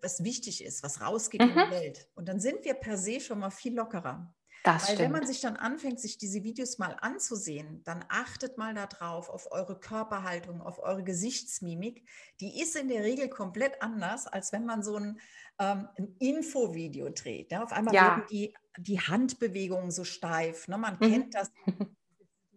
was 0.02 0.24
wichtig 0.24 0.64
ist, 0.64 0.84
was 0.84 1.02
rausgeht 1.02 1.42
mhm. 1.42 1.50
in 1.50 1.54
die 1.54 1.66
mhm. 1.66 1.72
Welt. 1.72 2.10
Und 2.16 2.28
dann 2.28 2.40
sind 2.40 2.66
wir 2.66 2.74
per 2.74 2.98
se 2.98 3.20
schon 3.20 3.40
mal 3.40 3.52
viel 3.52 3.76
lockerer. 3.76 4.34
Das 4.64 4.90
Weil 4.90 4.96
stimmt. 4.96 5.00
wenn 5.00 5.12
man 5.14 5.28
sich 5.28 5.40
dann 5.40 5.56
anfängt, 5.56 6.00
sich 6.00 6.18
diese 6.18 6.44
Videos 6.44 6.78
mal 6.78 6.98
anzusehen, 7.00 7.84
dann 7.86 8.04
achtet 8.10 8.58
mal 8.58 8.74
darauf, 8.74 9.30
auf 9.30 9.50
eure 9.52 9.80
Körperhaltung, 9.80 10.62
auf 10.62 10.80
eure 10.80 11.04
Gesichtsmimik. 11.04 12.06
Die 12.42 12.60
ist 12.62 12.76
in 12.76 12.90
der 12.90 13.04
Regel 13.04 13.30
komplett 13.30 13.82
anders, 13.82 14.28
als 14.28 14.52
wenn 14.52 14.66
man 14.66 14.84
so 14.84 14.98
ein, 14.98 15.20
ähm, 15.60 15.88
ein 15.98 16.16
Infovideo 16.20 17.10
dreht. 17.10 17.52
Ja? 17.52 17.64
Auf 17.64 17.72
einmal 17.72 17.94
ja. 17.94 18.08
werden 18.08 18.24
die, 18.30 18.54
die 18.78 19.00
Handbewegungen 19.00 19.92
so 19.92 20.04
steif. 20.04 20.68
Ne? 20.68 20.78
Man 20.78 20.98
mhm. 21.00 21.12
kennt 21.12 21.36
das 21.36 21.50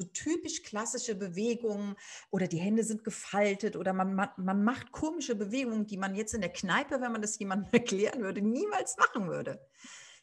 so 0.01 0.07
typisch 0.07 0.63
klassische 0.63 1.15
Bewegungen 1.15 1.95
oder 2.31 2.49
die 2.49 2.59
Hände 2.59 2.85
sind 2.85 3.05
gefaltet 3.05 3.77
oder 3.77 3.93
man, 3.93 4.15
man, 4.15 4.31
man 4.37 4.65
macht 4.65 4.93
komische 4.93 5.35
Bewegungen, 5.35 5.87
die 5.87 5.99
man 5.99 6.15
jetzt 6.15 6.33
in 6.33 6.41
der 6.41 6.53
Kneipe, 6.53 7.01
wenn 7.01 7.13
man 7.13 7.23
das 7.23 7.39
jemandem 7.39 7.69
erklären 7.73 8.23
würde, 8.23 8.41
niemals 8.41 8.97
machen 8.97 9.29
würde. 9.29 9.61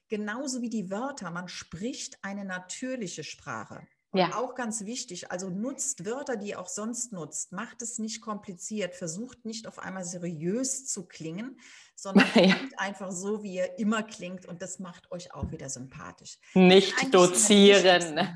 Genauso 0.10 0.62
wie 0.62 0.70
die 0.70 0.90
Wörter. 0.90 1.30
Man 1.32 1.48
spricht 1.48 2.18
eine 2.24 2.46
natürliche 2.46 3.24
Sprache. 3.24 3.88
Ja. 4.14 4.36
auch 4.36 4.56
ganz 4.56 4.86
wichtig, 4.86 5.32
also 5.32 5.50
nutzt 5.50 6.06
Wörter, 6.06 6.38
die 6.38 6.50
ihr 6.50 6.62
auch 6.62 6.70
sonst 6.70 7.12
nutzt. 7.12 7.52
Macht 7.52 7.82
es 7.82 8.00
nicht 8.00 8.22
kompliziert. 8.22 8.96
Versucht 8.96 9.46
nicht 9.46 9.68
auf 9.68 9.80
einmal 9.80 10.06
seriös 10.06 10.88
zu 10.88 11.06
klingen, 11.06 11.60
sondern 12.00 12.28
ja. 12.36 12.54
klingt 12.54 12.80
einfach 12.80 13.12
so, 13.12 13.42
wie 13.44 13.56
ihr 13.56 13.80
immer 13.80 14.04
klingt 14.04 14.46
und 14.46 14.62
das 14.62 14.78
macht 14.78 15.12
euch 15.12 15.34
auch 15.34 15.52
wieder 15.52 15.68
sympathisch. 15.68 16.38
Nicht 16.54 17.14
dozieren. 17.14 18.30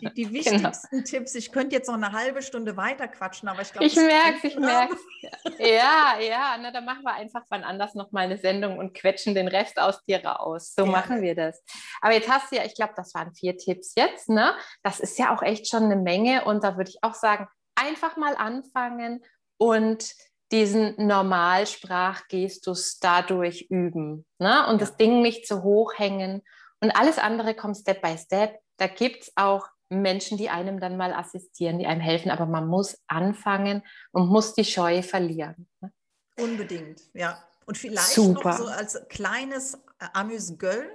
Die, 0.00 0.12
die, 0.12 0.22
genau. 0.24 0.34
wichtigsten 0.34 0.96
genau. 0.96 1.04
Tipps. 1.04 1.34
Ich 1.34 1.50
könnte 1.50 1.74
jetzt 1.74 1.88
noch 1.88 1.94
eine 1.94 2.12
halbe 2.12 2.42
Stunde 2.42 2.76
weiter 2.76 3.08
quatschen, 3.08 3.48
aber 3.48 3.62
ich 3.62 3.72
glaube, 3.72 3.86
ich 3.86 3.96
merke 3.96 4.36
es, 4.36 4.44
ich 4.44 4.58
merke 4.58 4.94
es. 4.94 5.58
Ja, 5.58 6.18
ja, 6.20 6.56
na, 6.60 6.70
dann 6.70 6.84
machen 6.84 7.02
wir 7.02 7.14
einfach 7.14 7.44
wann 7.48 7.64
anders 7.64 7.94
noch 7.94 8.12
mal 8.12 8.24
eine 8.24 8.36
Sendung 8.36 8.78
und 8.78 8.92
quetschen 8.92 9.34
den 9.34 9.48
Rest 9.48 9.80
aus 9.80 10.04
dir 10.04 10.24
raus. 10.24 10.74
So 10.76 10.84
ja. 10.84 10.90
machen 10.90 11.22
wir 11.22 11.34
das. 11.34 11.62
Aber 12.02 12.12
jetzt 12.12 12.28
hast 12.28 12.52
du 12.52 12.56
ja, 12.56 12.64
ich 12.64 12.74
glaube, 12.74 12.92
das 12.94 13.14
waren 13.14 13.34
vier 13.34 13.56
Tipps 13.56 13.94
jetzt, 13.96 14.28
ne? 14.28 14.54
Das 14.82 15.00
ist 15.00 15.18
ja 15.18 15.34
auch 15.34 15.42
echt 15.42 15.66
schon 15.66 15.84
eine 15.84 15.96
Menge 15.96 16.44
und 16.44 16.62
da 16.62 16.76
würde 16.76 16.90
ich 16.90 16.98
auch 17.02 17.14
sagen, 17.14 17.48
einfach 17.74 18.18
mal 18.18 18.36
anfangen 18.36 19.24
und 19.56 20.12
diesen 20.52 20.94
Normalsprachgestus 20.98 22.98
dadurch 23.00 23.66
üben 23.70 24.26
ne? 24.38 24.66
und 24.68 24.82
das 24.82 24.96
Ding 24.96 25.22
nicht 25.22 25.46
zu 25.46 25.62
hoch 25.62 25.94
hängen. 25.96 26.42
Und 26.80 26.90
alles 26.90 27.18
andere 27.18 27.54
kommt 27.54 27.76
Step 27.76 28.02
by 28.02 28.16
Step. 28.18 28.58
Da 28.76 28.86
gibt 28.86 29.22
es 29.22 29.32
auch 29.36 29.68
Menschen, 29.88 30.38
die 30.38 30.50
einem 30.50 30.80
dann 30.80 30.96
mal 30.96 31.12
assistieren, 31.12 31.78
die 31.78 31.86
einem 31.86 32.00
helfen, 32.00 32.30
aber 32.30 32.46
man 32.46 32.66
muss 32.66 32.98
anfangen 33.06 33.82
und 34.10 34.28
muss 34.28 34.54
die 34.54 34.64
Scheu 34.64 35.02
verlieren. 35.02 35.68
Ne? 35.80 35.92
Unbedingt, 36.38 37.02
ja. 37.14 37.42
Und 37.66 37.78
vielleicht 37.78 38.08
Super. 38.08 38.50
noch 38.50 38.58
so 38.58 38.66
als 38.66 39.00
kleines 39.08 39.78
Amüs-Göll. 39.98 40.90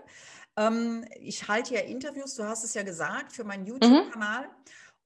Ähm, 0.57 1.05
ich 1.19 1.47
halte 1.47 1.75
ja 1.75 1.81
Interviews, 1.81 2.35
du 2.35 2.43
hast 2.43 2.63
es 2.63 2.73
ja 2.73 2.83
gesagt, 2.83 3.31
für 3.31 3.43
meinen 3.43 3.61
mhm. 3.61 3.67
YouTube-Kanal. 3.67 4.43
Mhm. 4.43 4.51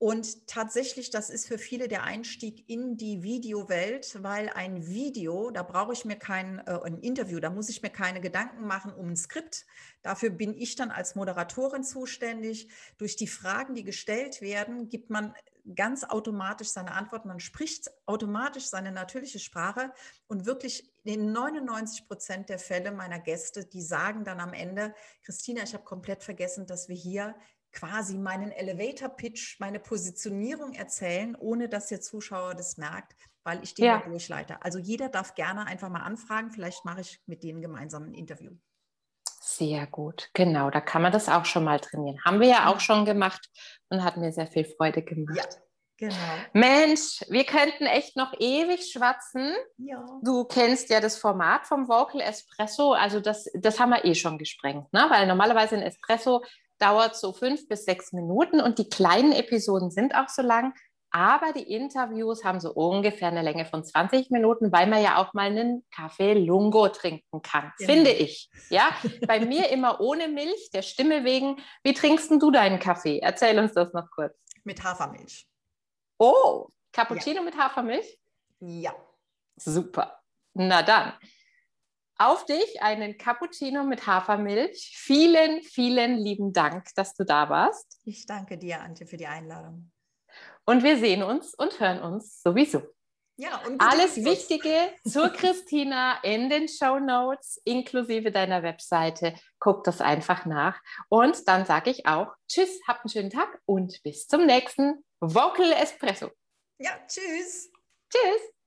Und 0.01 0.47
tatsächlich, 0.47 1.11
das 1.11 1.29
ist 1.29 1.47
für 1.47 1.59
viele 1.59 1.87
der 1.87 2.01
Einstieg 2.01 2.67
in 2.67 2.97
die 2.97 3.21
Videowelt, 3.21 4.23
weil 4.23 4.49
ein 4.49 4.87
Video, 4.87 5.51
da 5.51 5.61
brauche 5.61 5.93
ich 5.93 6.05
mir 6.05 6.15
kein 6.15 6.57
äh, 6.65 6.79
ein 6.83 6.97
Interview, 6.97 7.39
da 7.39 7.51
muss 7.51 7.69
ich 7.69 7.83
mir 7.83 7.91
keine 7.91 8.19
Gedanken 8.19 8.65
machen 8.65 8.95
um 8.95 9.09
ein 9.09 9.15
Skript. 9.15 9.63
Dafür 10.01 10.31
bin 10.31 10.57
ich 10.57 10.75
dann 10.75 10.89
als 10.89 11.13
Moderatorin 11.13 11.83
zuständig. 11.83 12.67
Durch 12.97 13.15
die 13.15 13.27
Fragen, 13.27 13.75
die 13.75 13.83
gestellt 13.83 14.41
werden, 14.41 14.89
gibt 14.89 15.11
man 15.11 15.35
ganz 15.75 16.03
automatisch 16.03 16.69
seine 16.69 16.93
Antworten. 16.93 17.27
Man 17.27 17.39
spricht 17.39 17.91
automatisch 18.07 18.65
seine 18.69 18.91
natürliche 18.91 19.37
Sprache 19.37 19.93
und 20.25 20.47
wirklich 20.47 20.91
in 21.03 21.31
99 21.31 22.07
Prozent 22.07 22.49
der 22.49 22.57
Fälle 22.57 22.91
meiner 22.91 23.19
Gäste, 23.19 23.65
die 23.65 23.83
sagen 23.83 24.23
dann 24.23 24.39
am 24.39 24.53
Ende, 24.53 24.95
Christina, 25.21 25.61
ich 25.61 25.75
habe 25.75 25.83
komplett 25.83 26.23
vergessen, 26.23 26.65
dass 26.65 26.89
wir 26.89 26.95
hier 26.95 27.35
quasi 27.71 28.17
meinen 28.17 28.51
Elevator-Pitch, 28.51 29.59
meine 29.59 29.79
Positionierung 29.79 30.73
erzählen, 30.73 31.35
ohne 31.35 31.69
dass 31.69 31.87
der 31.87 32.01
Zuschauer 32.01 32.55
das 32.55 32.77
merkt, 32.77 33.13
weil 33.43 33.63
ich 33.63 33.73
den 33.73 33.85
ja. 33.85 33.99
durchleite. 33.99 34.61
Also 34.61 34.79
jeder 34.79 35.09
darf 35.09 35.35
gerne 35.35 35.65
einfach 35.65 35.89
mal 35.89 36.01
anfragen. 36.01 36.51
Vielleicht 36.51 36.85
mache 36.85 37.01
ich 37.01 37.19
mit 37.25 37.43
denen 37.43 37.61
gemeinsam 37.61 38.03
ein 38.03 38.13
Interview. 38.13 38.51
Sehr 39.39 39.87
gut, 39.87 40.29
genau. 40.33 40.69
Da 40.69 40.81
kann 40.81 41.01
man 41.01 41.11
das 41.11 41.27
auch 41.27 41.45
schon 41.45 41.63
mal 41.63 41.79
trainieren. 41.79 42.23
Haben 42.23 42.39
wir 42.39 42.47
ja 42.47 42.67
auch 42.67 42.79
schon 42.79 43.05
gemacht 43.05 43.49
und 43.89 44.03
hat 44.03 44.17
mir 44.17 44.31
sehr 44.31 44.47
viel 44.47 44.65
Freude 44.65 45.03
gemacht. 45.03 45.37
Ja. 45.37 45.61
Genau. 46.01 46.15
Mensch, 46.53 47.23
wir 47.29 47.43
könnten 47.43 47.85
echt 47.85 48.17
noch 48.17 48.33
ewig 48.39 48.91
schwatzen. 48.91 49.53
Ja. 49.77 50.03
Du 50.23 50.45
kennst 50.45 50.89
ja 50.89 50.99
das 50.99 51.19
Format 51.19 51.67
vom 51.67 51.87
Vocal 51.87 52.21
Espresso, 52.21 52.93
also 52.93 53.19
das, 53.19 53.47
das 53.53 53.79
haben 53.79 53.91
wir 53.91 54.03
eh 54.03 54.15
schon 54.15 54.39
gesprengt, 54.39 54.91
ne? 54.93 55.05
weil 55.09 55.27
normalerweise 55.27 55.75
ein 55.75 55.83
Espresso 55.83 56.43
dauert 56.81 57.15
so 57.15 57.33
fünf 57.33 57.67
bis 57.67 57.85
sechs 57.85 58.11
Minuten 58.11 58.59
und 58.59 58.79
die 58.79 58.89
kleinen 58.89 59.31
Episoden 59.31 59.91
sind 59.91 60.15
auch 60.15 60.29
so 60.29 60.41
lang. 60.41 60.73
Aber 61.13 61.51
die 61.51 61.69
Interviews 61.73 62.45
haben 62.45 62.61
so 62.61 62.71
ungefähr 62.71 63.27
eine 63.27 63.41
Länge 63.41 63.65
von 63.65 63.83
20 63.83 64.29
Minuten, 64.29 64.71
weil 64.71 64.87
man 64.87 65.03
ja 65.03 65.17
auch 65.17 65.33
mal 65.33 65.47
einen 65.47 65.85
Kaffee 65.93 66.33
Lungo 66.33 66.87
trinken 66.87 67.41
kann, 67.41 67.73
genau. 67.77 67.91
finde 67.91 68.11
ich. 68.11 68.49
Ja, 68.69 68.89
bei 69.27 69.45
mir 69.45 69.69
immer 69.69 69.99
ohne 69.99 70.29
Milch, 70.29 70.69
der 70.73 70.81
Stimme 70.81 71.25
wegen. 71.25 71.57
Wie 71.83 71.93
trinkst 71.93 72.31
du 72.31 72.49
deinen 72.49 72.79
Kaffee? 72.79 73.19
Erzähl 73.19 73.59
uns 73.59 73.73
das 73.73 73.91
noch 73.91 74.09
kurz. 74.09 74.33
Mit 74.63 74.81
Hafermilch. 74.81 75.45
Oh, 76.17 76.67
Cappuccino 76.93 77.37
ja. 77.37 77.41
mit 77.41 77.57
Hafermilch? 77.57 78.17
Ja. 78.59 78.95
Super. 79.57 80.21
Na 80.53 80.81
dann, 80.81 81.13
auf 82.21 82.45
dich 82.45 82.81
einen 82.81 83.17
Cappuccino 83.17 83.83
mit 83.83 84.05
Hafermilch. 84.05 84.93
Vielen, 84.95 85.63
vielen 85.63 86.17
lieben 86.17 86.53
Dank, 86.53 86.93
dass 86.95 87.15
du 87.15 87.23
da 87.23 87.49
warst. 87.49 87.99
Ich 88.03 88.25
danke 88.25 88.57
dir, 88.57 88.81
Antje, 88.81 89.07
für 89.07 89.17
die 89.17 89.27
Einladung. 89.27 89.91
Und 90.65 90.83
wir 90.83 90.97
sehen 90.97 91.23
uns 91.23 91.55
und 91.55 91.79
hören 91.79 92.01
uns 92.01 92.41
sowieso. 92.41 92.83
Ja, 93.37 93.59
und 93.65 93.81
Alles 93.81 94.23
Wichtige 94.23 94.93
zur 95.07 95.29
Christina 95.33 96.21
in 96.21 96.49
den 96.49 96.67
Show 96.67 96.99
Notes 96.99 97.59
inklusive 97.65 98.31
deiner 98.31 98.61
Webseite. 98.61 99.33
Guck 99.59 99.83
das 99.83 99.99
einfach 99.99 100.45
nach. 100.45 100.79
Und 101.09 101.47
dann 101.47 101.65
sage 101.65 101.89
ich 101.89 102.05
auch 102.05 102.35
Tschüss, 102.47 102.79
habt 102.87 103.03
einen 103.03 103.09
schönen 103.09 103.29
Tag 103.31 103.59
und 103.65 103.99
bis 104.03 104.27
zum 104.27 104.45
nächsten 104.45 105.03
Vocal 105.19 105.71
Espresso. 105.71 106.29
Ja, 106.77 106.91
tschüss. 107.07 107.71
Tschüss. 108.11 108.60